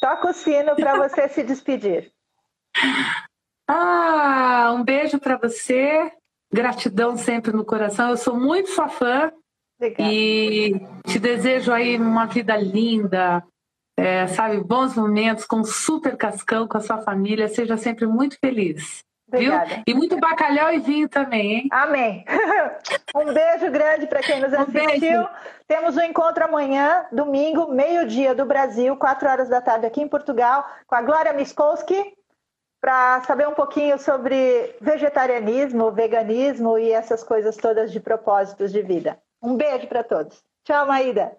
Toca 0.00 0.30
o 0.30 0.32
sino 0.32 0.74
para 0.76 0.96
você 0.96 1.28
se 1.28 1.42
despedir. 1.42 2.12
Ah, 3.72 4.72
um 4.74 4.82
beijo 4.82 5.20
para 5.20 5.36
você. 5.36 6.12
Gratidão 6.52 7.16
sempre 7.16 7.52
no 7.52 7.64
coração. 7.64 8.10
Eu 8.10 8.16
sou 8.16 8.34
muito 8.34 8.68
sua 8.68 8.88
fã. 8.88 9.32
Obrigada. 9.78 10.12
E 10.12 10.72
te 11.06 11.20
desejo 11.20 11.72
aí 11.72 11.96
uma 11.96 12.26
vida 12.26 12.56
linda, 12.56 13.44
é, 13.96 14.26
sabe, 14.26 14.58
bons 14.58 14.96
momentos 14.96 15.46
com 15.46 15.62
super 15.62 16.16
cascão, 16.16 16.66
com 16.66 16.78
a 16.78 16.80
sua 16.80 16.98
família. 16.98 17.46
Seja 17.46 17.76
sempre 17.76 18.08
muito 18.08 18.36
feliz. 18.40 19.04
Obrigada. 19.32 19.66
Viu? 19.66 19.82
E 19.86 19.94
muito 19.94 20.18
bacalhau 20.18 20.72
e 20.72 20.80
vinho 20.80 21.08
também, 21.08 21.54
hein? 21.54 21.68
Amém. 21.70 22.24
um 23.14 23.32
beijo 23.32 23.70
grande 23.70 24.06
para 24.06 24.20
quem 24.20 24.40
nos 24.40 24.52
assistiu. 24.52 25.22
Um 25.22 25.28
Temos 25.66 25.96
um 25.96 26.02
encontro 26.02 26.44
amanhã, 26.44 27.06
domingo, 27.12 27.72
meio-dia 27.72 28.34
do 28.34 28.44
Brasil, 28.44 28.96
quatro 28.96 29.28
horas 29.28 29.48
da 29.48 29.60
tarde 29.60 29.86
aqui 29.86 30.02
em 30.02 30.08
Portugal, 30.08 30.68
com 30.86 30.94
a 30.94 31.02
Glória 31.02 31.32
Miskolski, 31.32 32.14
para 32.80 33.22
saber 33.22 33.46
um 33.46 33.54
pouquinho 33.54 33.98
sobre 33.98 34.74
vegetarianismo, 34.80 35.92
veganismo 35.92 36.78
e 36.78 36.90
essas 36.90 37.22
coisas 37.22 37.56
todas 37.56 37.92
de 37.92 38.00
propósitos 38.00 38.72
de 38.72 38.82
vida. 38.82 39.18
Um 39.42 39.56
beijo 39.56 39.86
para 39.86 40.02
todos. 40.02 40.42
Tchau, 40.64 40.86
Maída. 40.86 41.32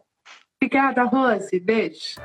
Obrigada, 0.62 1.04
Rose. 1.04 1.60
Beijo. 1.60 2.16